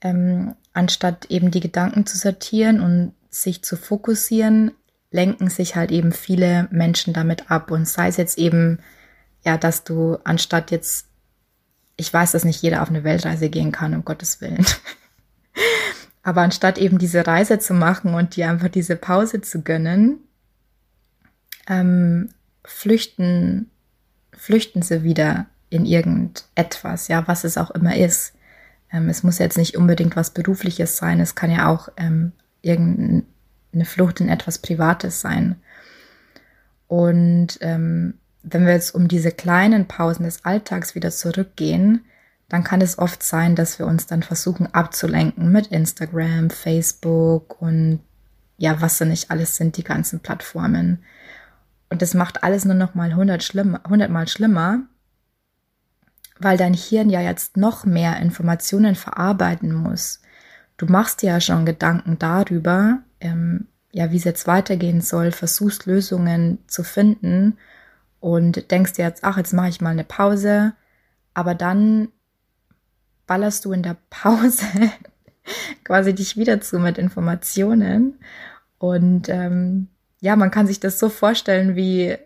ähm, 0.00 0.54
anstatt 0.72 1.26
eben 1.26 1.50
die 1.50 1.60
Gedanken 1.60 2.06
zu 2.06 2.16
sortieren 2.16 2.80
und 2.80 3.12
sich 3.28 3.62
zu 3.62 3.76
fokussieren, 3.76 4.72
lenken 5.10 5.50
sich 5.50 5.76
halt 5.76 5.90
eben 5.90 6.12
viele 6.12 6.68
Menschen 6.70 7.12
damit 7.12 7.50
ab. 7.50 7.70
Und 7.70 7.88
sei 7.88 8.08
es 8.08 8.16
jetzt 8.16 8.38
eben, 8.38 8.78
ja, 9.44 9.56
dass 9.56 9.84
du 9.84 10.18
anstatt 10.24 10.70
jetzt, 10.70 11.06
ich 11.96 12.12
weiß, 12.12 12.32
dass 12.32 12.44
nicht 12.44 12.62
jeder 12.62 12.82
auf 12.82 12.88
eine 12.88 13.04
Weltreise 13.04 13.50
gehen 13.50 13.72
kann, 13.72 13.94
um 13.94 14.04
Gottes 14.04 14.40
Willen. 14.40 14.64
Aber 16.22 16.42
anstatt 16.42 16.78
eben 16.78 16.98
diese 16.98 17.26
Reise 17.26 17.58
zu 17.58 17.74
machen 17.74 18.14
und 18.14 18.36
dir 18.36 18.50
einfach 18.50 18.68
diese 18.68 18.96
Pause 18.96 19.40
zu 19.40 19.62
gönnen, 19.62 20.20
ähm, 21.66 22.30
flüchten, 22.64 23.70
flüchten 24.32 24.82
sie 24.82 25.02
wieder 25.02 25.46
in 25.70 25.86
irgendetwas, 25.86 27.08
ja, 27.08 27.26
was 27.26 27.44
es 27.44 27.56
auch 27.56 27.70
immer 27.70 27.96
ist. 27.96 28.34
Ähm, 28.92 29.08
es 29.08 29.22
muss 29.22 29.38
jetzt 29.38 29.56
nicht 29.56 29.76
unbedingt 29.76 30.14
was 30.14 30.30
Berufliches 30.30 30.96
sein, 30.96 31.20
es 31.20 31.34
kann 31.34 31.50
ja 31.50 31.68
auch 31.68 31.88
ähm, 31.96 32.32
irgendeine 33.70 33.84
Flucht 33.84 34.20
in 34.20 34.28
etwas 34.28 34.58
Privates 34.58 35.20
sein. 35.20 35.56
Und 36.88 37.58
ähm, 37.60 38.14
wenn 38.42 38.66
wir 38.66 38.72
jetzt 38.72 38.94
um 38.94 39.06
diese 39.06 39.30
kleinen 39.30 39.86
Pausen 39.86 40.24
des 40.24 40.44
Alltags 40.44 40.94
wieder 40.94 41.10
zurückgehen, 41.10 42.04
dann 42.48 42.64
kann 42.64 42.80
es 42.80 42.98
oft 42.98 43.22
sein, 43.22 43.54
dass 43.54 43.78
wir 43.78 43.86
uns 43.86 44.06
dann 44.06 44.24
versuchen 44.24 44.66
abzulenken 44.74 45.52
mit 45.52 45.68
Instagram, 45.68 46.50
Facebook 46.50 47.62
und 47.62 48.00
ja, 48.58 48.80
was 48.80 48.98
da 48.98 49.04
nicht 49.04 49.30
alles 49.30 49.56
sind, 49.56 49.76
die 49.76 49.84
ganzen 49.84 50.20
Plattformen. 50.20 51.04
Und 51.90 52.02
das 52.02 52.14
macht 52.14 52.42
alles 52.42 52.64
nur 52.64 52.74
noch 52.74 52.94
mal 52.94 53.10
100, 53.10 53.42
schlimmer, 53.42 53.80
100 53.84 54.10
mal 54.10 54.26
schlimmer, 54.26 54.80
weil 56.40 56.56
dein 56.56 56.74
Hirn 56.74 57.08
ja 57.08 57.20
jetzt 57.20 57.56
noch 57.56 57.84
mehr 57.84 58.18
Informationen 58.18 58.96
verarbeiten 58.96 59.72
muss. 59.72 60.20
Du 60.76 60.86
machst 60.86 61.22
dir 61.22 61.30
ja 61.30 61.40
schon 61.40 61.66
Gedanken 61.66 62.18
darüber, 62.18 62.98
ähm, 63.20 63.68
ja, 63.92 64.10
wie 64.10 64.16
es 64.16 64.24
jetzt 64.24 64.46
weitergehen 64.46 65.00
soll, 65.00 65.32
versuchst 65.32 65.86
Lösungen 65.86 66.58
zu 66.66 66.84
finden 66.84 67.58
und 68.20 68.70
denkst 68.70 68.94
dir 68.94 69.04
jetzt, 69.04 69.24
ach, 69.24 69.36
jetzt 69.36 69.52
mache 69.52 69.68
ich 69.68 69.80
mal 69.80 69.90
eine 69.90 70.04
Pause, 70.04 70.74
aber 71.34 71.54
dann 71.54 72.08
ballerst 73.26 73.64
du 73.64 73.72
in 73.72 73.82
der 73.82 73.96
Pause 74.10 74.64
quasi 75.84 76.14
dich 76.14 76.36
wieder 76.36 76.60
zu 76.60 76.78
mit 76.78 76.98
Informationen 76.98 78.18
und 78.78 79.28
ähm, 79.28 79.88
ja, 80.20 80.36
man 80.36 80.50
kann 80.50 80.66
sich 80.66 80.80
das 80.80 80.98
so 80.98 81.08
vorstellen, 81.08 81.76
wie 81.76 82.16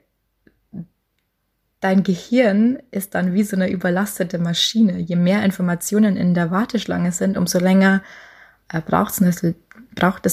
dein 1.80 2.02
Gehirn 2.02 2.78
ist 2.90 3.14
dann 3.14 3.34
wie 3.34 3.44
so 3.44 3.56
eine 3.56 3.70
überlastete 3.70 4.38
Maschine. 4.38 4.98
Je 4.98 5.16
mehr 5.16 5.44
Informationen 5.44 6.16
in 6.16 6.34
der 6.34 6.50
Warteschlange 6.50 7.12
sind, 7.12 7.36
umso 7.36 7.58
länger 7.58 8.02
äh, 8.72 8.80
braucht 8.80 9.20
es 9.20 9.54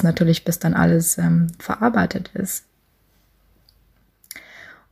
natürlich, 0.04 0.44
bis 0.44 0.60
dann 0.60 0.74
alles 0.74 1.18
ähm, 1.18 1.48
verarbeitet 1.60 2.30
ist. 2.34 2.66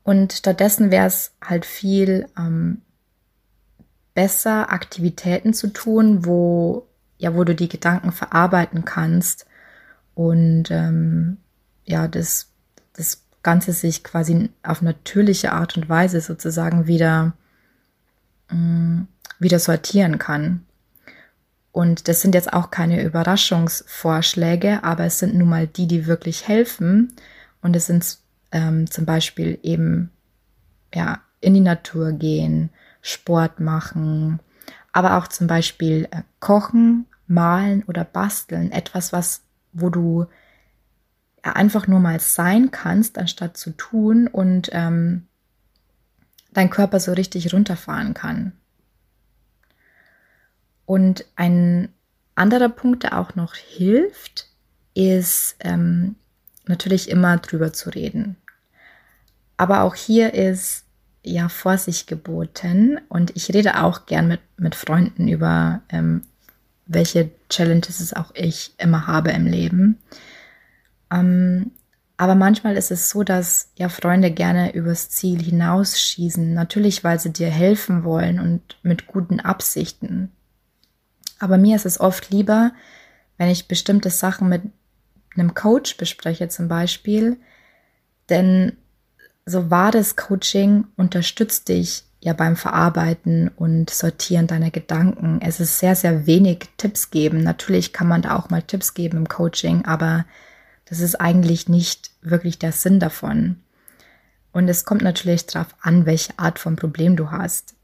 Und 0.03 0.33
stattdessen 0.33 0.91
wäre 0.91 1.07
es 1.07 1.31
halt 1.43 1.65
viel 1.65 2.27
ähm, 2.37 2.81
besser, 4.13 4.71
Aktivitäten 4.71 5.53
zu 5.53 5.67
tun, 5.67 6.25
wo, 6.25 6.87
ja, 7.17 7.35
wo 7.35 7.43
du 7.43 7.53
die 7.53 7.69
Gedanken 7.69 8.11
verarbeiten 8.11 8.85
kannst 8.85 9.45
und 10.15 10.71
ähm, 10.71 11.37
ja, 11.85 12.07
das, 12.07 12.47
das 12.93 13.23
Ganze 13.43 13.71
sich 13.71 14.03
quasi 14.03 14.49
auf 14.63 14.81
natürliche 14.81 15.53
Art 15.53 15.77
und 15.77 15.87
Weise 15.87 16.21
sozusagen 16.21 16.87
wieder, 16.87 17.33
äh, 18.49 19.05
wieder 19.39 19.59
sortieren 19.59 20.17
kann. 20.17 20.65
Und 21.79 22.09
das 22.09 22.19
sind 22.19 22.35
jetzt 22.35 22.51
auch 22.51 22.71
keine 22.71 23.01
Überraschungsvorschläge, 23.01 24.83
aber 24.83 25.05
es 25.05 25.19
sind 25.19 25.35
nun 25.35 25.47
mal 25.47 25.65
die, 25.65 25.87
die 25.87 26.07
wirklich 26.07 26.45
helfen. 26.45 27.13
Und 27.61 27.73
es 27.73 27.85
sind 27.85 28.17
ähm, 28.51 28.91
zum 28.91 29.05
Beispiel 29.05 29.57
eben 29.63 30.11
ja 30.93 31.21
in 31.39 31.53
die 31.53 31.61
Natur 31.61 32.11
gehen, 32.11 32.69
Sport 33.01 33.61
machen, 33.61 34.41
aber 34.91 35.15
auch 35.17 35.29
zum 35.29 35.47
Beispiel 35.47 36.09
äh, 36.11 36.23
kochen, 36.41 37.05
malen 37.27 37.83
oder 37.83 38.03
basteln. 38.03 38.73
Etwas, 38.73 39.13
was, 39.13 39.43
wo 39.71 39.89
du 39.89 40.25
einfach 41.43 41.87
nur 41.87 42.01
mal 42.01 42.19
sein 42.19 42.71
kannst, 42.71 43.17
anstatt 43.17 43.55
zu 43.55 43.71
tun 43.71 44.27
und 44.27 44.67
ähm, 44.73 45.27
dein 46.51 46.71
Körper 46.71 46.99
so 46.99 47.13
richtig 47.13 47.53
runterfahren 47.53 48.13
kann. 48.13 48.51
Und 50.89 51.23
ein 51.35 51.89
anderer 52.33 52.67
Punkt, 52.67 53.03
der 53.03 53.19
auch 53.19 53.35
noch 53.35 53.53
hilft, 53.53 54.47
ist 54.95 55.55
ähm, 55.59 56.15
natürlich 56.65 57.11
immer 57.11 57.37
drüber 57.37 57.71
zu 57.73 57.91
reden. 57.91 58.37
Aber 59.55 59.83
auch 59.83 59.93
hier 59.93 60.33
ist 60.33 60.85
ja 61.23 61.47
Vorsicht 61.47 62.07
geboten 62.07 62.99
und 63.07 63.35
ich 63.35 63.53
rede 63.53 63.83
auch 63.83 64.07
gern 64.07 64.29
mit, 64.29 64.39
mit 64.57 64.73
Freunden 64.73 65.27
über, 65.27 65.81
ähm, 65.89 66.23
welche 66.87 67.29
Challenges 67.49 67.99
es 67.99 68.13
auch 68.13 68.31
ich 68.33 68.73
immer 68.79 69.05
habe 69.05 69.29
im 69.29 69.45
Leben. 69.45 69.99
Ähm, 71.11 71.69
aber 72.17 72.33
manchmal 72.33 72.75
ist 72.77 72.89
es 72.89 73.11
so, 73.11 73.23
dass 73.23 73.71
ja 73.75 73.89
Freunde 73.89 74.31
gerne 74.31 74.73
übers 74.73 75.11
Ziel 75.11 75.39
hinausschießen. 75.39 76.51
Natürlich, 76.51 77.03
weil 77.03 77.19
sie 77.19 77.31
dir 77.31 77.51
helfen 77.51 78.03
wollen 78.03 78.39
und 78.39 78.79
mit 78.81 79.05
guten 79.05 79.39
Absichten. 79.39 80.31
Aber 81.39 81.57
mir 81.57 81.75
ist 81.75 81.85
es 81.85 81.99
oft 81.99 82.29
lieber, 82.29 82.71
wenn 83.37 83.49
ich 83.49 83.67
bestimmte 83.67 84.09
Sachen 84.09 84.49
mit 84.49 84.61
einem 85.35 85.53
Coach 85.53 85.97
bespreche 85.97 86.49
zum 86.49 86.67
Beispiel. 86.67 87.37
Denn 88.29 88.77
so 89.45 89.71
wahres 89.71 90.15
Coaching 90.15 90.85
unterstützt 90.95 91.69
dich 91.69 92.03
ja 92.21 92.33
beim 92.33 92.55
Verarbeiten 92.55 93.47
und 93.47 93.89
Sortieren 93.89 94.47
deiner 94.47 94.71
Gedanken. 94.71 95.39
Es 95.41 95.59
ist 95.59 95.79
sehr, 95.79 95.95
sehr 95.95 96.25
wenig 96.25 96.67
Tipps 96.77 97.11
geben. 97.11 97.43
Natürlich 97.43 97.93
kann 97.93 98.07
man 98.07 98.21
da 98.21 98.35
auch 98.35 98.49
mal 98.49 98.61
Tipps 98.61 98.93
geben 98.93 99.17
im 99.17 99.29
Coaching, 99.29 99.85
aber 99.85 100.25
das 100.85 100.99
ist 100.99 101.15
eigentlich 101.15 101.69
nicht 101.69 102.11
wirklich 102.21 102.59
der 102.59 102.71
Sinn 102.71 102.99
davon. 102.99 103.61
Und 104.51 104.67
es 104.67 104.83
kommt 104.83 105.01
natürlich 105.01 105.45
darauf 105.45 105.75
an, 105.81 106.05
welche 106.05 106.37
Art 106.37 106.59
von 106.59 106.75
Problem 106.75 107.15
du 107.15 107.31
hast. 107.31 107.75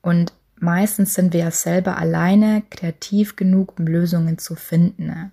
Und 0.00 0.32
meistens 0.62 1.14
sind 1.14 1.32
wir 1.32 1.40
ja 1.40 1.50
selber 1.50 1.98
alleine 1.98 2.62
kreativ 2.70 3.36
genug, 3.36 3.78
um 3.78 3.86
Lösungen 3.86 4.38
zu 4.38 4.54
finden. 4.54 5.32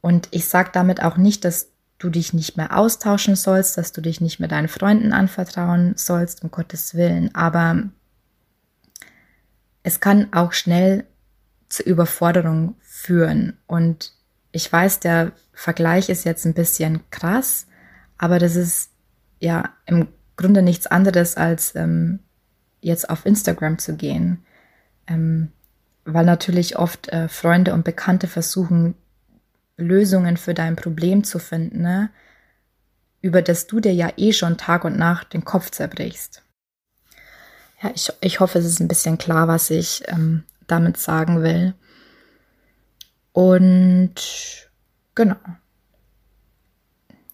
Und 0.00 0.28
ich 0.30 0.48
sage 0.48 0.70
damit 0.72 1.02
auch 1.02 1.16
nicht, 1.16 1.44
dass 1.44 1.68
du 1.98 2.08
dich 2.08 2.32
nicht 2.32 2.56
mehr 2.56 2.76
austauschen 2.78 3.36
sollst, 3.36 3.76
dass 3.76 3.92
du 3.92 4.00
dich 4.00 4.20
nicht 4.20 4.40
mehr 4.40 4.48
deinen 4.48 4.68
Freunden 4.68 5.12
anvertrauen 5.12 5.94
sollst, 5.96 6.42
um 6.42 6.50
Gottes 6.50 6.94
Willen. 6.94 7.34
Aber 7.34 7.82
es 9.82 10.00
kann 10.00 10.32
auch 10.32 10.52
schnell 10.52 11.04
zur 11.68 11.86
Überforderung 11.86 12.76
führen. 12.80 13.58
Und 13.66 14.12
ich 14.52 14.72
weiß, 14.72 15.00
der 15.00 15.32
Vergleich 15.52 16.08
ist 16.08 16.24
jetzt 16.24 16.46
ein 16.46 16.54
bisschen 16.54 17.02
krass, 17.10 17.66
aber 18.18 18.38
das 18.38 18.56
ist 18.56 18.90
ja 19.40 19.70
im 19.86 20.08
Grunde 20.36 20.62
nichts 20.62 20.86
anderes 20.86 21.36
als 21.36 21.74
ähm, 21.74 22.20
jetzt 22.80 23.10
auf 23.10 23.26
Instagram 23.26 23.78
zu 23.78 23.96
gehen. 23.96 24.44
Ähm, 25.06 25.52
weil 26.04 26.24
natürlich 26.24 26.78
oft 26.78 27.08
äh, 27.08 27.28
Freunde 27.28 27.74
und 27.74 27.84
Bekannte 27.84 28.26
versuchen, 28.26 28.94
Lösungen 29.76 30.36
für 30.36 30.54
dein 30.54 30.76
Problem 30.76 31.24
zu 31.24 31.38
finden, 31.38 31.82
ne? 31.82 32.10
über 33.22 33.42
das 33.42 33.66
du 33.66 33.80
dir 33.80 33.92
ja 33.92 34.10
eh 34.16 34.32
schon 34.32 34.56
Tag 34.56 34.84
und 34.84 34.98
Nacht 34.98 35.34
den 35.34 35.44
Kopf 35.44 35.70
zerbrichst. 35.70 36.42
Ja, 37.82 37.90
ich, 37.94 38.12
ich 38.20 38.40
hoffe, 38.40 38.58
es 38.58 38.64
ist 38.64 38.80
ein 38.80 38.88
bisschen 38.88 39.18
klar, 39.18 39.48
was 39.48 39.70
ich 39.70 40.02
ähm, 40.08 40.44
damit 40.66 40.96
sagen 40.96 41.42
will. 41.42 41.74
Und 43.32 44.14
genau. 45.14 45.36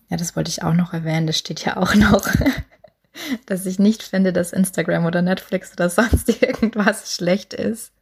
Ja, 0.09 0.17
das 0.17 0.37
wollte 0.37 0.51
ich 0.51 0.63
auch 0.63 0.75
noch 0.75 0.93
erwähnen. 0.93 1.27
Das 1.27 1.39
steht 1.39 1.65
ja 1.65 1.77
auch 1.77 1.95
noch, 1.95 2.29
dass 3.47 3.67
ich 3.67 3.79
nicht 3.79 4.03
finde, 4.03 4.33
dass 4.33 4.53
Instagram 4.53 5.07
oder 5.07 5.23
Netflix 5.23 5.73
oder 5.73 5.91
sonst 5.91 6.29
irgendwas 6.43 7.15
schlecht 7.15 7.55
ist 7.55 7.93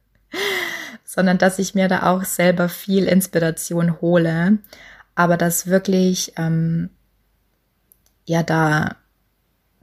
sondern 1.03 1.37
dass 1.37 1.59
ich 1.59 1.75
mir 1.75 1.87
da 1.87 2.11
auch 2.11 2.25
selber 2.25 2.67
viel 2.67 3.05
Inspiration 3.05 4.01
hole, 4.01 4.57
aber 5.15 5.37
dass 5.37 5.67
wirklich 5.67 6.33
ähm, 6.35 6.89
ja 8.25 8.43
da 8.43 8.97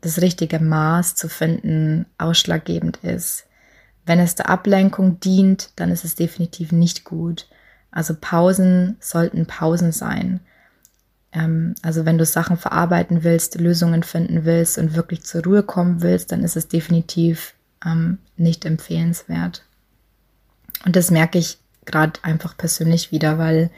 das 0.01 0.21
richtige 0.21 0.59
Maß 0.59 1.15
zu 1.15 1.29
finden 1.29 2.07
ausschlaggebend 2.19 2.99
ist. 2.99 3.47
Wenn 4.05 4.19
es 4.19 4.35
der 4.35 4.51
Ablenkung 4.51 5.21
dient, 5.21 5.71
dann 5.77 5.91
ist 5.91 6.05
es 6.05 6.17
definitiv 6.17 6.73
nicht 6.73 7.05
gut. 7.05 7.49
Also 7.93 8.15
Pausen 8.21 8.97
sollten 8.99 9.47
Pausen 9.47 9.93
sein. 9.93 10.41
Ähm, 11.33 11.75
also 11.83 12.05
wenn 12.05 12.19
du 12.19 12.25
Sachen 12.25 12.57
verarbeiten 12.57 13.25
willst, 13.25 13.59
Lösungen 13.61 14.03
finden 14.03 14.45
willst 14.45 14.79
und 14.79 14.95
wirklich 14.95 15.23
zur 15.23 15.43
Ruhe 15.45 15.63
kommen 15.63 16.03
willst, 16.03 16.33
dann 16.33 16.45
ist 16.45 16.57
es 16.57 16.69
definitiv 16.69 17.55
ähm, 17.85 18.19
nicht 18.37 18.65
empfehlenswert. 18.65 19.65
Und 20.85 20.97
das 20.97 21.11
merke 21.11 21.39
ich 21.39 21.59
gerade 21.85 22.21
einfach 22.23 22.57
persönlich 22.57 23.13
wieder, 23.13 23.39
weil 23.39 23.71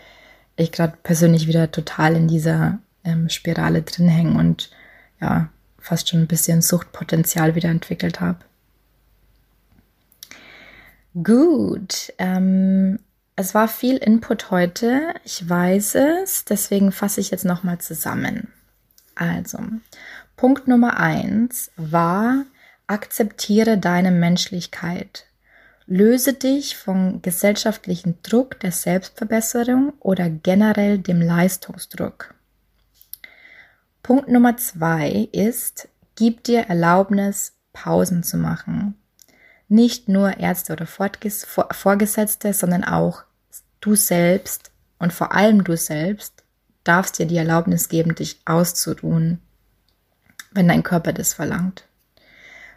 ich 0.56 0.72
gerade 0.72 0.94
persönlich 1.02 1.46
wieder 1.46 1.70
total 1.70 2.16
in 2.16 2.28
dieser 2.28 2.78
ähm, 3.04 3.28
Spirale 3.28 3.82
drin 3.82 4.08
hänge 4.08 4.38
und 4.38 4.70
ja, 5.20 5.48
fast 5.78 6.08
schon 6.08 6.20
ein 6.20 6.26
bisschen 6.26 6.62
Suchtpotenzial 6.62 7.54
wieder 7.54 7.68
entwickelt 7.68 8.20
habe. 8.20 8.38
Gut, 11.22 12.12
ähm, 12.18 12.98
es 13.36 13.54
war 13.54 13.68
viel 13.68 13.96
Input 13.96 14.50
heute, 14.50 15.14
ich 15.24 15.48
weiß 15.48 15.96
es, 15.96 16.44
deswegen 16.44 16.92
fasse 16.92 17.20
ich 17.20 17.30
jetzt 17.30 17.44
nochmal 17.44 17.78
zusammen. 17.78 18.52
Also, 19.14 19.58
Punkt 20.36 20.68
Nummer 20.68 20.98
eins 20.98 21.70
war, 21.76 22.44
akzeptiere 22.86 23.78
deine 23.78 24.10
Menschlichkeit. 24.10 25.26
Löse 25.86 26.32
dich 26.32 26.76
vom 26.76 27.22
gesellschaftlichen 27.22 28.18
Druck 28.22 28.58
der 28.60 28.72
Selbstverbesserung 28.72 29.92
oder 30.00 30.30
generell 30.30 30.98
dem 30.98 31.20
Leistungsdruck. 31.20 32.34
Punkt 34.02 34.28
Nummer 34.28 34.56
zwei 34.56 35.28
ist, 35.32 35.88
gib 36.14 36.44
dir 36.44 36.62
Erlaubnis, 36.62 37.52
Pausen 37.72 38.22
zu 38.22 38.36
machen. 38.36 38.94
Nicht 39.68 40.08
nur 40.08 40.38
Ärzte 40.38 40.72
oder 40.72 40.86
Vorgesetzte, 40.86 42.52
sondern 42.52 42.84
auch 42.84 43.22
du 43.80 43.94
selbst 43.94 44.70
und 44.98 45.12
vor 45.12 45.32
allem 45.32 45.64
du 45.64 45.76
selbst 45.76 46.44
darfst 46.84 47.18
dir 47.18 47.26
die 47.26 47.36
Erlaubnis 47.36 47.88
geben, 47.88 48.14
dich 48.14 48.40
auszuruhen, 48.44 49.40
wenn 50.52 50.68
dein 50.68 50.82
Körper 50.82 51.12
das 51.12 51.34
verlangt. 51.34 51.84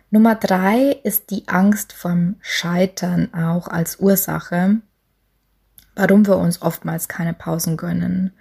Nummer 0.10 0.36
drei 0.36 0.98
ist 1.04 1.30
die 1.32 1.48
Angst 1.48 1.92
vom 1.92 2.38
Scheitern 2.40 3.34
auch 3.34 3.68
als 3.68 4.00
Ursache, 4.00 4.78
warum 5.96 6.26
wir 6.26 6.38
uns 6.38 6.62
oftmals 6.62 7.10
keine 7.10 7.34
Pausen 7.34 7.76
gönnen. 7.76 8.32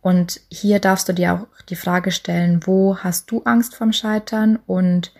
Und 0.00 0.40
hier 0.50 0.80
darfst 0.80 1.08
du 1.08 1.12
dir 1.12 1.34
auch 1.34 1.62
die 1.68 1.76
Frage 1.76 2.10
stellen, 2.10 2.66
wo 2.66 2.96
hast 2.98 3.30
du 3.30 3.42
Angst 3.44 3.76
vom 3.76 3.92
Scheitern 3.92 4.58
und 4.66 5.12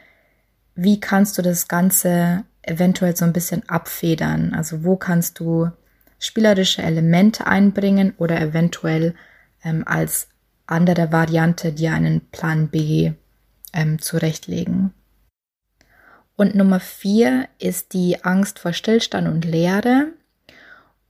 wie 0.74 0.98
kannst 0.98 1.36
du 1.36 1.42
das 1.42 1.68
Ganze 1.68 2.44
eventuell 2.62 3.16
so 3.16 3.24
ein 3.24 3.32
bisschen 3.32 3.68
abfedern? 3.68 4.54
Also 4.54 4.84
wo 4.84 4.96
kannst 4.96 5.40
du 5.40 5.70
spielerische 6.18 6.82
Elemente 6.82 7.46
einbringen 7.46 8.14
oder 8.18 8.40
eventuell 8.40 9.14
ähm, 9.64 9.82
als 9.86 10.28
andere 10.66 11.12
Variante 11.12 11.72
dir 11.72 11.92
einen 11.92 12.20
Plan 12.30 12.68
B 12.68 13.12
ähm, 13.72 14.00
zurechtlegen? 14.00 14.92
Und 16.36 16.54
Nummer 16.54 16.80
vier 16.80 17.48
ist 17.58 17.92
die 17.92 18.24
Angst 18.24 18.58
vor 18.58 18.72
Stillstand 18.72 19.28
und 19.28 19.44
Leere. 19.44 20.08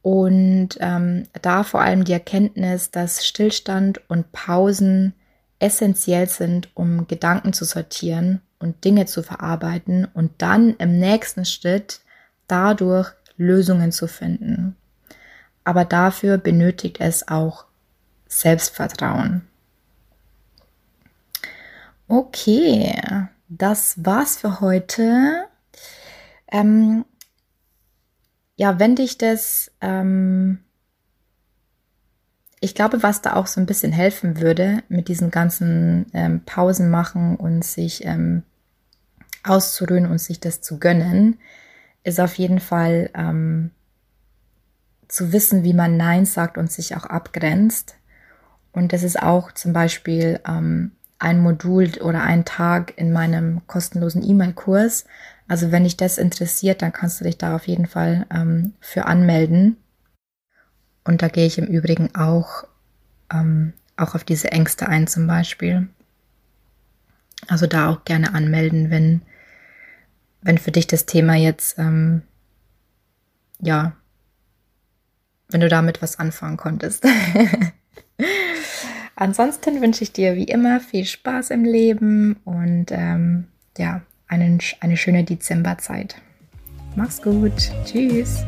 Und 0.02 0.70
ähm, 0.80 1.28
da 1.40 1.62
vor 1.62 1.80
allem 1.80 2.04
die 2.04 2.12
Erkenntnis, 2.12 2.90
dass 2.90 3.24
Stillstand 3.24 4.00
und 4.10 4.32
Pausen 4.32 5.14
essentiell 5.60 6.28
sind, 6.28 6.70
um 6.74 7.06
Gedanken 7.06 7.52
zu 7.52 7.64
sortieren 7.64 8.42
und 8.62 8.84
Dinge 8.84 9.06
zu 9.06 9.22
verarbeiten 9.22 10.06
und 10.06 10.32
dann 10.38 10.76
im 10.76 10.98
nächsten 10.98 11.44
Schritt 11.44 12.00
dadurch 12.46 13.12
Lösungen 13.36 13.92
zu 13.92 14.06
finden. 14.06 14.76
Aber 15.64 15.84
dafür 15.84 16.38
benötigt 16.38 17.00
es 17.00 17.28
auch 17.28 17.66
Selbstvertrauen. 18.26 19.46
Okay, 22.08 22.94
das 23.48 24.04
war's 24.04 24.36
für 24.36 24.60
heute. 24.60 25.44
Ähm, 26.50 27.04
ja, 28.56 28.78
wenn 28.78 28.96
dich 28.96 29.18
das, 29.18 29.70
ähm, 29.80 30.58
ich 32.60 32.74
glaube, 32.74 33.02
was 33.02 33.22
da 33.22 33.34
auch 33.34 33.46
so 33.46 33.60
ein 33.60 33.66
bisschen 33.66 33.92
helfen 33.92 34.40
würde, 34.40 34.82
mit 34.88 35.08
diesen 35.08 35.30
ganzen 35.30 36.06
ähm, 36.12 36.42
Pausen 36.44 36.90
machen 36.90 37.36
und 37.36 37.64
sich 37.64 38.04
ähm, 38.04 38.42
auszuruhen 39.44 40.06
und 40.06 40.18
sich 40.18 40.40
das 40.40 40.60
zu 40.60 40.78
gönnen, 40.78 41.38
ist 42.04 42.20
auf 42.20 42.34
jeden 42.34 42.60
Fall 42.60 43.10
ähm, 43.14 43.70
zu 45.08 45.32
wissen, 45.32 45.62
wie 45.62 45.74
man 45.74 45.96
Nein 45.96 46.24
sagt 46.24 46.58
und 46.58 46.70
sich 46.70 46.96
auch 46.96 47.04
abgrenzt. 47.04 47.96
Und 48.72 48.92
das 48.92 49.02
ist 49.02 49.22
auch 49.22 49.52
zum 49.52 49.72
Beispiel 49.72 50.40
ähm, 50.46 50.92
ein 51.18 51.40
Modul 51.40 51.90
oder 52.00 52.22
einen 52.22 52.44
Tag 52.44 52.96
in 52.96 53.12
meinem 53.12 53.66
kostenlosen 53.66 54.28
E-Mail-Kurs. 54.28 55.04
Also 55.46 55.70
wenn 55.70 55.84
dich 55.84 55.96
das 55.96 56.18
interessiert, 56.18 56.82
dann 56.82 56.92
kannst 56.92 57.20
du 57.20 57.24
dich 57.24 57.38
da 57.38 57.54
auf 57.54 57.68
jeden 57.68 57.86
Fall 57.86 58.26
ähm, 58.32 58.72
für 58.80 59.04
anmelden. 59.04 59.76
Und 61.04 61.22
da 61.22 61.28
gehe 61.28 61.46
ich 61.46 61.58
im 61.58 61.66
Übrigen 61.66 62.14
auch, 62.14 62.64
ähm, 63.32 63.72
auch 63.96 64.14
auf 64.14 64.24
diese 64.24 64.50
Ängste 64.50 64.88
ein 64.88 65.06
zum 65.06 65.26
Beispiel. 65.26 65.88
Also 67.48 67.66
da 67.66 67.90
auch 67.90 68.04
gerne 68.04 68.34
anmelden, 68.34 68.90
wenn, 68.90 69.22
wenn 70.42 70.58
für 70.58 70.72
dich 70.72 70.86
das 70.86 71.06
Thema 71.06 71.34
jetzt, 71.34 71.78
ähm, 71.78 72.22
ja, 73.60 73.92
wenn 75.48 75.60
du 75.60 75.68
damit 75.68 76.02
was 76.02 76.18
anfangen 76.18 76.56
konntest. 76.56 77.06
Ansonsten 79.14 79.80
wünsche 79.80 80.02
ich 80.02 80.12
dir 80.12 80.34
wie 80.34 80.44
immer 80.44 80.80
viel 80.80 81.04
Spaß 81.04 81.50
im 81.50 81.64
Leben 81.64 82.36
und 82.44 82.86
ähm, 82.90 83.46
ja, 83.78 84.02
einen, 84.26 84.58
eine 84.80 84.96
schöne 84.96 85.24
Dezemberzeit. 85.24 86.16
Mach's 86.96 87.22
gut. 87.22 87.52
Tschüss. 87.84 88.44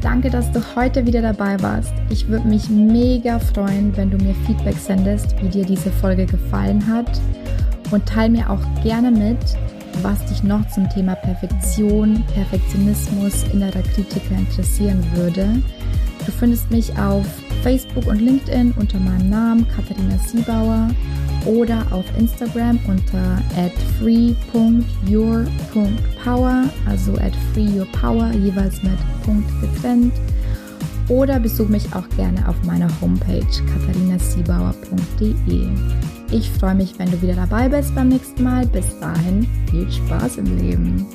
Danke, 0.00 0.28
dass 0.28 0.52
du 0.52 0.60
heute 0.76 1.06
wieder 1.06 1.22
dabei 1.22 1.60
warst. 1.62 1.94
Ich 2.10 2.28
würde 2.28 2.46
mich 2.46 2.68
mega 2.68 3.38
freuen, 3.38 3.96
wenn 3.96 4.10
du 4.10 4.18
mir 4.18 4.34
Feedback 4.46 4.76
sendest, 4.76 5.34
wie 5.42 5.48
dir 5.48 5.64
diese 5.64 5.90
Folge 5.90 6.26
gefallen 6.26 6.86
hat. 6.86 7.20
Und 7.90 8.06
teile 8.06 8.30
mir 8.30 8.48
auch 8.50 8.60
gerne 8.82 9.10
mit, 9.10 9.38
was 10.02 10.24
dich 10.26 10.42
noch 10.42 10.68
zum 10.70 10.90
Thema 10.90 11.14
Perfektion, 11.16 12.22
Perfektionismus, 12.34 13.44
innerer 13.52 13.82
Kritiker 13.82 14.36
interessieren 14.36 15.04
würde. 15.14 15.62
Du 16.26 16.32
findest 16.32 16.70
mich 16.70 16.96
auf 16.98 17.24
Facebook 17.62 18.06
und 18.06 18.20
LinkedIn 18.20 18.74
unter 18.78 18.98
meinem 18.98 19.30
Namen 19.30 19.66
Katharina 19.68 20.18
Siebauer 20.18 20.90
oder 21.44 21.86
auf 21.90 22.04
Instagram 22.18 22.78
unter 22.88 23.38
free.your.power, 23.98 26.64
also 26.88 27.12
at 27.18 27.36
freeyourpower, 27.52 28.30
jeweils 28.32 28.82
mit 28.82 28.96
Punkt 29.24 29.50
getrennt. 29.60 30.14
Oder 31.08 31.38
besuch 31.38 31.68
mich 31.68 31.94
auch 31.94 32.08
gerne 32.16 32.48
auf 32.48 32.56
meiner 32.64 32.88
Homepage 33.00 33.44
katharinasiebauer.de. 33.74 35.68
Ich 36.30 36.50
freue 36.50 36.74
mich, 36.74 36.98
wenn 36.98 37.10
du 37.10 37.20
wieder 37.20 37.34
dabei 37.34 37.68
bist 37.68 37.94
beim 37.94 38.08
nächsten 38.08 38.42
Mal. 38.42 38.66
Bis 38.66 38.98
dahin, 38.98 39.46
viel 39.70 39.90
Spaß 39.92 40.38
im 40.38 40.56
Leben. 40.58 41.06